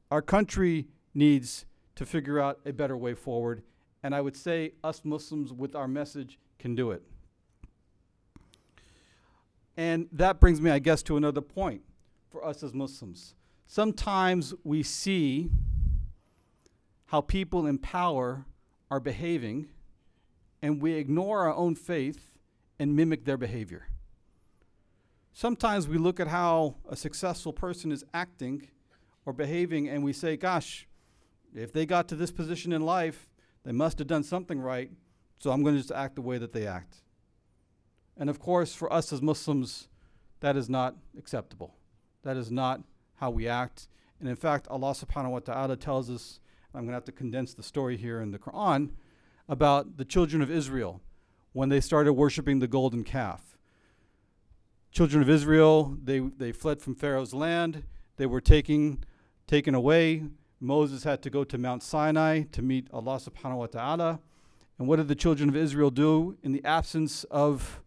Our 0.10 0.22
country 0.22 0.88
needs 1.14 1.66
to 1.96 2.06
figure 2.06 2.40
out 2.40 2.60
a 2.66 2.72
better 2.72 2.96
way 2.96 3.14
forward. 3.14 3.64
And 4.04 4.14
I 4.16 4.22
would 4.22 4.36
say 4.36 4.74
us 4.84 5.02
Muslims, 5.04 5.52
with 5.52 5.76
our 5.76 5.88
message, 5.88 6.40
can 6.60 6.76
do 6.76 6.92
it. 6.92 7.04
And 9.76 10.08
that 10.12 10.40
brings 10.40 10.60
me, 10.60 10.72
I 10.72 10.80
guess, 10.80 11.04
to 11.04 11.18
another 11.18 11.42
point 11.42 11.82
for 12.30 12.44
us 12.46 12.64
as 12.64 12.74
Muslims. 12.74 13.36
Sometimes 13.68 14.54
we 14.64 14.82
see 14.82 15.50
how 17.08 17.22
people 17.22 17.68
in 17.68 17.78
power 17.78 18.46
are 18.90 19.00
behaving, 19.00 19.68
and 20.62 20.82
we 20.82 20.94
ignore 20.94 21.42
our 21.42 21.54
own 21.54 21.76
faith 21.76 22.32
and 22.80 22.96
mimic 22.96 23.26
their 23.26 23.38
behavior. 23.38 23.88
Sometimes 25.34 25.88
we 25.88 25.98
look 25.98 26.20
at 26.20 26.28
how 26.28 26.76
a 26.90 26.96
successful 26.96 27.54
person 27.54 27.92
is 27.92 28.04
acting 28.14 28.70
or 29.26 29.34
behaving, 29.34 29.88
and 29.88 30.04
we 30.04 30.14
say, 30.14 30.38
gosh, 30.38 30.88
if 31.54 31.72
they 31.72 31.86
got 31.86 32.08
to 32.08 32.16
this 32.16 32.32
position 32.32 32.74
in 32.74 32.82
life, 32.82 33.27
they 33.68 33.74
must 33.74 34.00
have 34.00 34.08
done 34.08 34.24
something 34.24 34.62
right, 34.62 34.90
so 35.40 35.52
I'm 35.52 35.62
going 35.62 35.76
to 35.76 35.82
just 35.82 35.92
act 35.92 36.16
the 36.16 36.22
way 36.22 36.38
that 36.38 36.54
they 36.54 36.66
act. 36.66 37.02
And 38.16 38.30
of 38.30 38.40
course, 38.40 38.74
for 38.74 38.92
us 38.94 39.12
as 39.12 39.22
Muslims, 39.22 39.90
that 40.40 40.56
is 40.56 40.70
not 40.70 40.96
acceptable. 41.18 41.76
That 42.24 42.38
is 42.38 42.50
not 42.50 42.82
how 43.16 43.30
we 43.30 43.46
act. 43.46 43.90
And 44.22 44.30
in 44.30 44.38
fact, 44.38 44.70
Allah 44.70 44.92
subhanahu 44.92 45.32
wa 45.32 45.40
ta'ala 45.40 45.76
tells 45.76 46.10
us, 46.10 46.40
I'm 46.74 46.84
going 46.84 46.92
to 46.92 46.94
have 46.94 47.04
to 47.04 47.12
condense 47.12 47.54
the 47.54 47.62
story 47.62 47.98
here 47.98 48.22
in 48.22 48.32
the 48.32 48.40
Quran, 48.40 48.92
about 49.50 49.98
the 49.98 50.06
children 50.06 50.42
of 50.42 50.50
Israel 50.50 51.02
when 51.52 51.68
they 51.68 51.82
started 51.82 52.14
worshiping 52.14 52.60
the 52.60 52.70
golden 52.70 53.04
calf. 53.04 53.58
Children 54.94 55.22
of 55.22 55.30
Israel, 55.30 55.98
they, 56.02 56.20
they 56.20 56.54
fled 56.54 56.82
from 56.82 56.96
Pharaoh's 56.96 57.34
land. 57.34 57.84
They 58.16 58.28
were 58.28 58.40
taking, 58.40 59.04
taken 59.46 59.76
away. 59.76 60.24
Moses 60.60 61.04
had 61.04 61.22
to 61.22 61.30
go 61.30 61.44
to 61.44 61.58
Mount 61.58 61.84
Sinai 61.84 62.44
to 62.52 62.62
meet 62.62 62.88
Allah 62.92 63.18
subhanahu 63.18 63.58
wa 63.58 63.66
ta'ala. 63.68 64.20
And 64.80 64.88
what 64.88 64.98
did 64.98 65.08
the 65.08 65.16
children 65.16 65.50
of 65.50 65.56
Israel 65.56 65.92
do 65.92 66.38
in 66.44 66.52
the 66.52 66.64
absence 66.66 67.24
of 67.26 67.82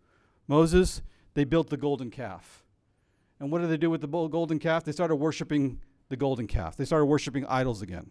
Moses? 0.47 1.03
They 1.35 1.45
built 1.45 1.71
the 1.71 1.77
golden 1.77 2.11
calf. 2.11 2.65
And 3.39 3.51
what 3.51 3.61
did 3.61 3.71
they 3.71 3.77
do 3.77 3.91
with 3.91 4.01
the 4.01 4.09
golden 4.09 4.59
calf? 4.59 4.85
They 4.85 4.93
started 4.93 5.17
worshiping 5.17 5.81
the 6.09 6.17
golden 6.17 6.47
calf. 6.47 6.77
They 6.77 6.85
started 6.85 7.07
worshiping 7.07 7.47
idols 7.47 7.83
again. 7.83 8.11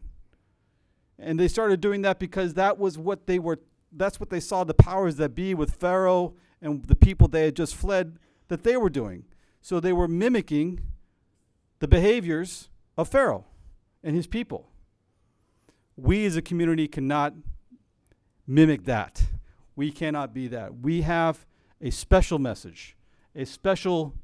And 1.18 1.40
they 1.40 1.48
started 1.48 1.82
doing 1.82 2.02
that 2.04 2.20
because 2.20 2.54
that 2.56 2.78
was 2.78 2.98
what 2.98 3.28
they 3.28 3.40
were, 3.40 3.60
that's 3.92 4.20
what 4.20 4.30
they 4.30 4.40
saw 4.40 4.64
the 4.64 4.74
powers 4.74 5.18
that 5.18 5.36
be 5.36 5.54
with 5.54 5.76
Pharaoh 5.76 6.34
and 6.62 6.86
the 6.86 6.96
people 6.96 7.28
they 7.28 7.46
had 7.46 7.56
just 7.56 7.76
fled 7.76 8.18
that 8.48 8.64
they 8.64 8.78
were 8.78 8.90
doing. 8.90 9.26
So 9.62 9.80
they 9.80 9.94
were 9.94 10.08
mimicking 10.08 10.80
the 11.80 11.88
behaviors 11.88 12.70
of 12.98 13.10
Pharaoh 13.10 13.46
and 14.04 14.16
his 14.16 14.28
people. 14.28 14.70
We 15.96 16.26
as 16.26 16.38
a 16.38 16.42
community 16.42 16.88
cannot 16.88 17.34
mimic 18.48 18.86
that. 18.86 19.24
We 19.76 19.92
cannot 19.92 20.34
be 20.34 20.48
that. 20.48 20.80
We 20.80 21.02
have 21.02 21.46
a 21.82 21.90
special 21.90 22.40
message, 22.40 22.96
a 23.36 23.46
special 23.46 24.16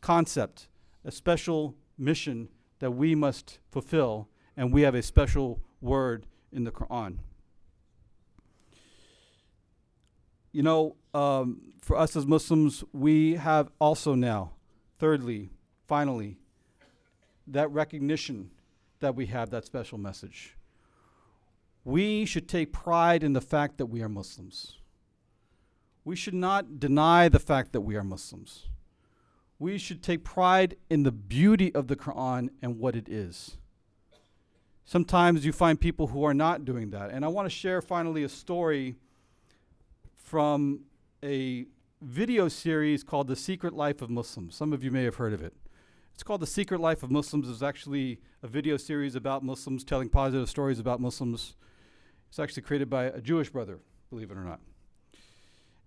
concept, 0.00 0.68
a 1.04 1.10
special 1.10 1.76
mission 1.98 2.48
that 2.78 2.92
we 2.92 3.14
must 3.14 3.58
fulfill, 3.70 4.28
and 4.56 4.72
we 4.72 4.82
have 4.82 4.94
a 4.94 5.02
special 5.02 5.60
word 5.80 6.26
in 6.52 6.64
the 6.64 6.70
Quran. 6.70 7.18
You 10.52 10.62
know, 10.62 10.96
um, 11.14 11.74
for 11.80 11.96
us 11.96 12.16
as 12.16 12.26
Muslims, 12.26 12.82
we 12.92 13.34
have 13.34 13.70
also 13.80 14.14
now, 14.14 14.52
thirdly, 14.98 15.50
finally, 15.86 16.38
that 17.46 17.70
recognition 17.70 18.50
that 19.00 19.16
we 19.16 19.26
have 19.26 19.50
that 19.50 19.64
special 19.64 19.98
message. 19.98 20.56
We 21.84 22.24
should 22.24 22.48
take 22.48 22.72
pride 22.72 23.22
in 23.22 23.32
the 23.32 23.40
fact 23.40 23.78
that 23.78 23.86
we 23.86 24.02
are 24.02 24.08
Muslims. 24.08 24.78
We 26.04 26.16
should 26.16 26.34
not 26.34 26.78
deny 26.78 27.28
the 27.28 27.38
fact 27.38 27.72
that 27.72 27.80
we 27.80 27.96
are 27.96 28.04
Muslims. 28.04 28.68
We 29.58 29.76
should 29.76 30.02
take 30.02 30.24
pride 30.24 30.76
in 30.88 31.02
the 31.02 31.12
beauty 31.12 31.74
of 31.74 31.88
the 31.88 31.96
Quran 31.96 32.48
and 32.62 32.78
what 32.78 32.96
it 32.96 33.08
is. 33.08 33.56
Sometimes 34.84 35.44
you 35.44 35.52
find 35.52 35.80
people 35.80 36.08
who 36.08 36.24
are 36.24 36.34
not 36.34 36.64
doing 36.64 36.90
that. 36.90 37.10
And 37.10 37.24
I 37.24 37.28
want 37.28 37.46
to 37.46 37.50
share 37.50 37.80
finally 37.80 38.24
a 38.24 38.28
story 38.28 38.96
from 40.16 40.80
a 41.22 41.66
video 42.00 42.48
series 42.48 43.04
called 43.04 43.28
The 43.28 43.36
Secret 43.36 43.74
Life 43.74 44.00
of 44.02 44.10
Muslims. 44.10 44.54
Some 44.54 44.72
of 44.72 44.82
you 44.82 44.90
may 44.90 45.04
have 45.04 45.16
heard 45.16 45.32
of 45.32 45.42
it. 45.42 45.54
It's 46.14 46.22
called 46.22 46.40
The 46.40 46.46
Secret 46.46 46.80
Life 46.80 47.02
of 47.02 47.10
Muslims. 47.10 47.48
It's 47.48 47.62
actually 47.62 48.20
a 48.42 48.46
video 48.46 48.76
series 48.76 49.14
about 49.14 49.42
Muslims, 49.42 49.84
telling 49.84 50.08
positive 50.08 50.48
stories 50.48 50.78
about 50.78 51.00
Muslims. 51.00 51.54
It's 52.28 52.38
actually 52.38 52.62
created 52.62 52.90
by 52.90 53.04
a 53.04 53.20
Jewish 53.20 53.50
brother, 53.50 53.78
believe 54.10 54.30
it 54.30 54.36
or 54.36 54.44
not. 54.44 54.60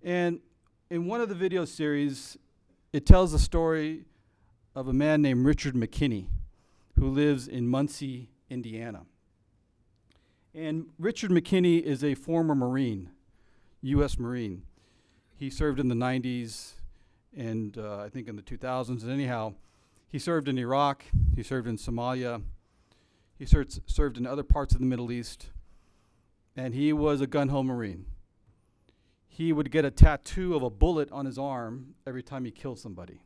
And 0.01 0.39
in 0.89 1.05
one 1.07 1.21
of 1.21 1.29
the 1.29 1.35
video 1.35 1.65
series, 1.65 2.37
it 2.91 3.05
tells 3.05 3.31
the 3.31 3.39
story 3.39 4.05
of 4.75 4.87
a 4.87 4.93
man 4.93 5.21
named 5.21 5.45
Richard 5.45 5.75
McKinney 5.75 6.27
who 6.95 7.09
lives 7.09 7.47
in 7.47 7.67
Muncie, 7.67 8.29
Indiana. 8.49 9.05
And 10.53 10.87
Richard 10.99 11.31
McKinney 11.31 11.81
is 11.81 12.03
a 12.03 12.13
former 12.15 12.53
Marine, 12.53 13.09
U.S. 13.81 14.19
Marine. 14.19 14.63
He 15.35 15.49
served 15.49 15.79
in 15.79 15.87
the 15.87 15.95
90s 15.95 16.73
and 17.35 17.77
uh, 17.77 17.97
I 17.97 18.09
think 18.09 18.27
in 18.27 18.35
the 18.35 18.43
2000s. 18.43 19.01
And 19.01 19.11
anyhow, 19.11 19.55
he 20.13 20.19
served 20.19 20.47
in 20.47 20.57
Iraq, 20.57 21.03
he 21.35 21.43
served 21.43 21.67
in 21.67 21.75
Somalia, 21.75 22.43
he 23.37 23.45
served, 23.45 23.81
served 23.89 24.15
in 24.17 24.25
other 24.25 24.43
parts 24.43 24.73
of 24.73 24.79
the 24.79 24.85
Middle 24.85 25.11
East, 25.11 25.49
and 26.55 26.75
he 26.75 26.93
was 26.93 27.19
a 27.19 27.27
gun 27.27 27.49
ho 27.49 27.63
Marine. 27.63 28.05
He 29.27 29.51
would 29.51 29.71
get 29.71 29.83
a 29.83 29.89
tattoo 29.91 30.55
of 30.55 30.61
a 30.61 30.69
bullet 30.69 31.11
on 31.11 31.25
his 31.25 31.39
arm 31.39 31.95
every 32.05 32.21
time 32.21 32.45
he 32.45 32.51
killed 32.51 32.77
somebody. 32.77 33.23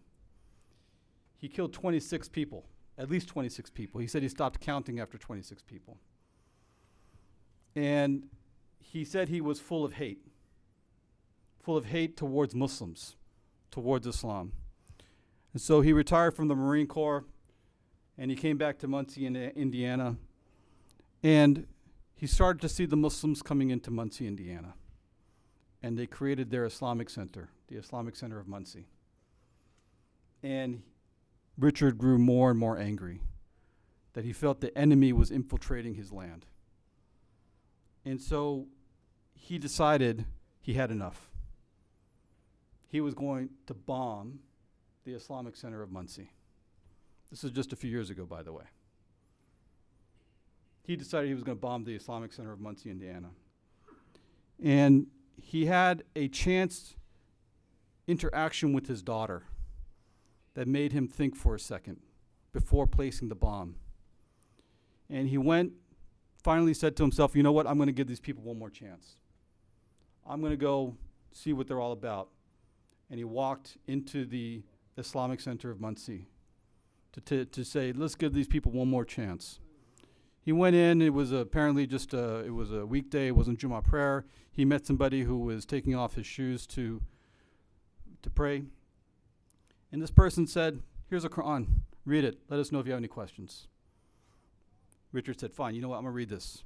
He 1.38 1.50
killed 1.50 1.74
26 1.74 2.30
people 2.30 2.66
at 2.98 3.12
least 3.12 3.28
26 3.28 3.70
people. 3.70 4.00
He 4.00 4.08
said 4.08 4.24
he 4.24 4.30
stopped 4.30 4.60
counting 4.60 4.98
after 4.98 5.18
26 5.18 5.62
people. 5.64 5.98
And 7.76 8.30
he 8.80 9.04
said 9.04 9.30
he 9.30 9.42
was 9.42 9.60
full 9.60 9.86
of 9.86 9.94
hate, 9.94 10.26
full 11.62 11.76
of 11.76 11.86
hate 11.86 12.16
towards 12.16 12.56
Muslims, 12.56 13.18
towards 13.72 14.08
Islam. 14.08 14.54
And 15.54 15.62
so 15.62 15.82
he 15.82 15.94
retired 15.94 16.36
from 16.36 16.48
the 16.48 16.56
Marine 16.56 16.88
Corps 16.88 17.26
and 18.18 18.32
he 18.32 18.38
came 18.38 18.58
back 18.58 18.80
to 18.80 18.88
Muncie, 18.88 19.26
in 19.26 19.36
Indiana. 19.36 20.18
And 21.24 21.68
he 22.16 22.26
started 22.26 22.62
to 22.62 22.70
see 22.70 22.86
the 22.86 22.96
Muslims 22.96 23.42
coming 23.42 23.70
into 23.70 23.92
Muncie, 23.92 24.28
Indiana. 24.28 24.74
And 25.84 25.98
they 25.98 26.08
created 26.08 26.50
their 26.50 26.66
Islamic 26.66 27.10
Center, 27.10 27.50
the 27.68 27.76
Islamic 27.76 28.16
Center 28.16 28.40
of 28.40 28.48
Muncie. 28.48 28.88
And 30.42 30.82
Richard 31.58 31.98
grew 31.98 32.18
more 32.18 32.50
and 32.50 32.60
more 32.60 32.78
angry 32.78 33.22
that 34.14 34.26
he 34.26 34.34
felt 34.34 34.62
the 34.62 34.76
enemy 34.76 35.14
was 35.14 35.30
infiltrating 35.30 35.94
his 35.94 36.12
land. 36.12 36.46
And 38.04 38.20
so 38.20 38.68
he 39.36 39.60
decided 39.60 40.26
he 40.60 40.74
had 40.74 40.90
enough. 40.90 41.30
He 42.88 43.00
was 43.02 43.14
going 43.14 43.50
to 43.68 43.74
bomb 43.74 44.40
the 45.08 45.14
Islamic 45.14 45.56
Center 45.56 45.82
of 45.82 45.90
Muncie. 45.90 46.30
This 47.30 47.46
is 47.46 47.52
just 47.52 47.72
a 47.72 47.78
few 47.78 47.90
years 47.90 48.10
ago, 48.10 48.26
by 48.26 48.44
the 48.44 48.52
way. 48.52 48.66
He 50.84 50.98
decided 50.98 51.30
he 51.30 51.34
was 51.34 51.44
going 51.44 51.58
to 51.58 51.62
bomb 51.62 51.86
the 51.86 51.96
Islamic 51.96 52.34
Center 52.34 52.52
of 52.52 52.60
Muncie, 52.60 52.90
Indiana. 52.92 53.30
And 54.62 55.08
he 55.42 55.68
had 55.68 56.04
a 56.18 56.28
chance 56.28 56.96
interaction 58.06 58.74
with 58.74 58.88
his 58.88 59.02
daughter 59.02 59.44
that 60.56 60.68
made 60.68 60.92
him 60.92 61.08
think 61.08 61.38
for 61.38 61.56
a 61.56 61.60
second 61.60 62.02
before 62.52 62.86
placing 62.86 63.30
the 63.30 63.36
bomb. 63.36 63.76
And 65.10 65.30
he 65.30 65.38
went, 65.38 65.72
finally 66.44 66.74
said 66.74 66.98
to 66.98 67.04
himself, 67.04 67.34
You 67.34 67.44
know 67.44 67.54
what? 67.54 67.66
I'm 67.66 67.78
going 67.78 67.88
to 67.88 67.94
give 67.94 68.08
these 68.08 68.20
people 68.20 68.44
one 68.44 68.60
more 68.60 68.70
chance. 68.70 69.16
I'm 70.28 70.42
going 70.42 70.52
to 70.52 70.58
go 70.58 70.98
see 71.32 71.54
what 71.54 71.66
they're 71.66 71.80
all 71.80 71.94
about. 71.94 72.28
And 73.10 73.18
he 73.18 73.24
walked 73.24 73.78
into 73.88 74.26
the 74.26 74.64
Islamic 74.98 75.40
Center 75.40 75.72
of 75.72 75.80
Muncie 75.80 76.28
to, 77.14 77.22
to, 77.22 77.46
to 77.46 77.64
say, 77.64 77.92
Let's 77.92 78.16
give 78.16 78.34
these 78.34 78.48
people 78.48 78.72
one 78.72 78.90
more 78.90 79.06
chance. 79.06 79.60
He 80.42 80.54
went 80.54 80.76
in. 80.76 81.02
It 81.02 81.14
was 81.14 81.32
apparently 81.32 81.86
just 81.86 82.14
a, 82.14 82.40
it 82.40 82.54
was 82.54 82.72
a 82.72 82.86
weekday. 82.86 83.28
It 83.28 83.36
wasn't 83.36 83.60
Jummah 83.60 83.84
prayer. 83.84 84.26
He 84.52 84.64
met 84.64 84.86
somebody 84.86 85.24
who 85.24 85.38
was 85.38 85.66
taking 85.66 85.94
off 85.94 86.16
his 86.16 86.26
shoes 86.26 86.66
to 86.68 87.02
to 88.22 88.30
pray. 88.30 88.64
And 89.92 90.02
this 90.02 90.12
person 90.12 90.48
said, 90.48 90.82
Here's 91.10 91.26
a 91.26 91.30
Quran. 91.30 91.68
Read 92.06 92.24
it. 92.24 92.40
Let 92.50 92.60
us 92.60 92.72
know 92.72 92.80
if 92.80 92.86
you 92.86 92.92
have 92.92 93.00
any 93.00 93.08
questions. 93.08 93.68
Richard 95.12 95.40
said, 95.40 95.54
Fine, 95.54 95.76
you 95.76 95.82
know 95.82 95.90
what? 95.90 95.98
I'm 95.98 96.04
to 96.06 96.12
read 96.12 96.30
this. 96.30 96.64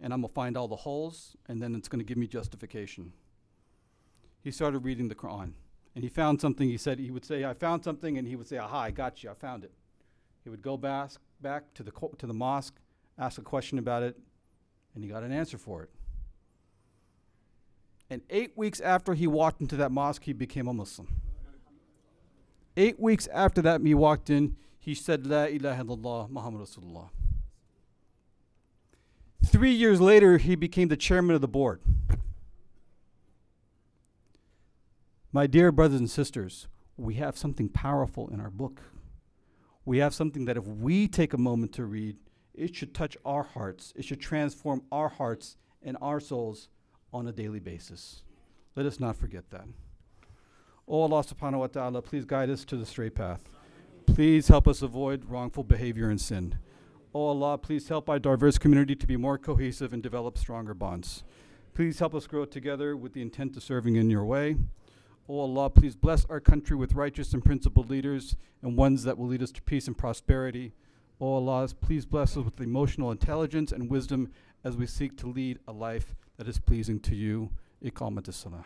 And 0.00 0.12
I'm 0.12 0.22
to 0.22 0.28
find 0.28 0.56
all 0.56 0.68
the 0.68 0.76
holes, 0.76 1.36
and 1.48 1.60
then 1.60 1.74
it's 1.74 1.88
to 1.88 2.04
give 2.04 2.16
me 2.16 2.28
justification. 2.28 3.12
he 4.44 4.52
started 4.52 4.80
reading 4.80 5.08
the 5.08 5.14
Quran. 5.16 5.54
And 5.98 6.04
he 6.04 6.08
found 6.10 6.40
something, 6.40 6.68
he 6.68 6.76
said, 6.76 7.00
he 7.00 7.10
would 7.10 7.24
say, 7.24 7.44
I 7.44 7.54
found 7.54 7.82
something, 7.82 8.18
and 8.18 8.28
he 8.28 8.36
would 8.36 8.46
say, 8.46 8.56
Aha, 8.56 8.82
I 8.82 8.92
got 8.92 9.24
you, 9.24 9.30
I 9.30 9.34
found 9.34 9.64
it. 9.64 9.72
He 10.44 10.48
would 10.48 10.62
go 10.62 10.76
back, 10.76 11.10
back 11.40 11.74
to, 11.74 11.82
the 11.82 11.90
to 12.18 12.24
the 12.24 12.32
mosque, 12.32 12.76
ask 13.18 13.36
a 13.36 13.42
question 13.42 13.80
about 13.80 14.04
it, 14.04 14.16
and 14.94 15.02
he 15.02 15.10
got 15.10 15.24
an 15.24 15.32
answer 15.32 15.58
for 15.58 15.82
it. 15.82 15.90
And 18.08 18.22
eight 18.30 18.52
weeks 18.54 18.78
after 18.80 19.14
he 19.14 19.26
walked 19.26 19.60
into 19.60 19.74
that 19.74 19.90
mosque, 19.90 20.22
he 20.22 20.32
became 20.32 20.68
a 20.68 20.72
Muslim. 20.72 21.08
Eight 22.76 23.00
weeks 23.00 23.26
after 23.32 23.60
that, 23.62 23.80
he 23.80 23.92
walked 23.92 24.30
in, 24.30 24.54
he 24.78 24.94
said, 24.94 25.26
La 25.26 25.46
ilaha 25.46 25.82
illallah, 25.82 26.30
Muhammad 26.30 26.60
Rasulullah. 26.60 27.08
Three 29.44 29.72
years 29.72 30.00
later, 30.00 30.38
he 30.38 30.54
became 30.54 30.86
the 30.86 30.96
chairman 30.96 31.34
of 31.34 31.40
the 31.40 31.48
board. 31.48 31.80
My 35.30 35.46
dear 35.46 35.70
brothers 35.70 36.00
and 36.00 36.08
sisters, 36.08 36.68
we 36.96 37.14
have 37.14 37.36
something 37.36 37.68
powerful 37.68 38.28
in 38.28 38.40
our 38.40 38.48
book. 38.48 38.80
We 39.84 39.98
have 39.98 40.14
something 40.14 40.46
that 40.46 40.56
if 40.56 40.66
we 40.66 41.06
take 41.06 41.34
a 41.34 41.38
moment 41.38 41.74
to 41.74 41.84
read, 41.84 42.16
it 42.54 42.74
should 42.74 42.94
touch 42.94 43.14
our 43.26 43.42
hearts. 43.42 43.92
It 43.94 44.06
should 44.06 44.20
transform 44.20 44.82
our 44.90 45.10
hearts 45.10 45.58
and 45.82 45.98
our 46.00 46.18
souls 46.18 46.70
on 47.12 47.28
a 47.28 47.32
daily 47.32 47.60
basis. 47.60 48.22
Let 48.74 48.86
us 48.86 48.98
not 48.98 49.16
forget 49.16 49.50
that. 49.50 49.66
Oh 50.88 51.02
Allah 51.02 51.22
subhanahu 51.22 51.58
wa 51.58 51.66
ta'ala, 51.66 52.00
please 52.00 52.24
guide 52.24 52.48
us 52.48 52.64
to 52.64 52.76
the 52.78 52.86
straight 52.86 53.14
path. 53.14 53.50
Please 54.06 54.48
help 54.48 54.66
us 54.66 54.80
avoid 54.80 55.26
wrongful 55.26 55.62
behavior 55.62 56.08
and 56.08 56.18
sin. 56.18 56.56
Oh 57.14 57.26
Allah, 57.26 57.58
please 57.58 57.86
help 57.88 58.08
our 58.08 58.18
diverse 58.18 58.56
community 58.56 58.96
to 58.96 59.06
be 59.06 59.18
more 59.18 59.36
cohesive 59.36 59.92
and 59.92 60.02
develop 60.02 60.38
stronger 60.38 60.72
bonds. 60.72 61.22
Please 61.74 61.98
help 61.98 62.14
us 62.14 62.26
grow 62.26 62.46
together 62.46 62.96
with 62.96 63.12
the 63.12 63.20
intent 63.20 63.58
of 63.58 63.62
serving 63.62 63.96
in 63.96 64.08
your 64.08 64.24
way. 64.24 64.56
Oh 65.30 65.40
Allah, 65.40 65.68
please 65.68 65.94
bless 65.94 66.24
our 66.26 66.40
country 66.40 66.74
with 66.74 66.94
righteous 66.94 67.34
and 67.34 67.44
principled 67.44 67.90
leaders 67.90 68.34
and 68.62 68.78
ones 68.78 69.04
that 69.04 69.18
will 69.18 69.26
lead 69.26 69.42
us 69.42 69.52
to 69.52 69.62
peace 69.62 69.86
and 69.86 69.96
prosperity. 69.96 70.72
Oh 71.20 71.34
Allah, 71.34 71.68
please 71.82 72.06
bless 72.06 72.34
us 72.36 72.44
with 72.44 72.60
emotional 72.60 73.10
intelligence 73.10 73.70
and 73.70 73.90
wisdom 73.90 74.30
as 74.64 74.76
we 74.76 74.86
seek 74.86 75.18
to 75.18 75.26
lead 75.26 75.58
a 75.68 75.72
life 75.72 76.14
that 76.38 76.48
is 76.48 76.58
pleasing 76.58 76.98
to 77.00 77.14
you. 77.14 77.50
Iqamat 77.84 78.28
as-salah. 78.28 78.64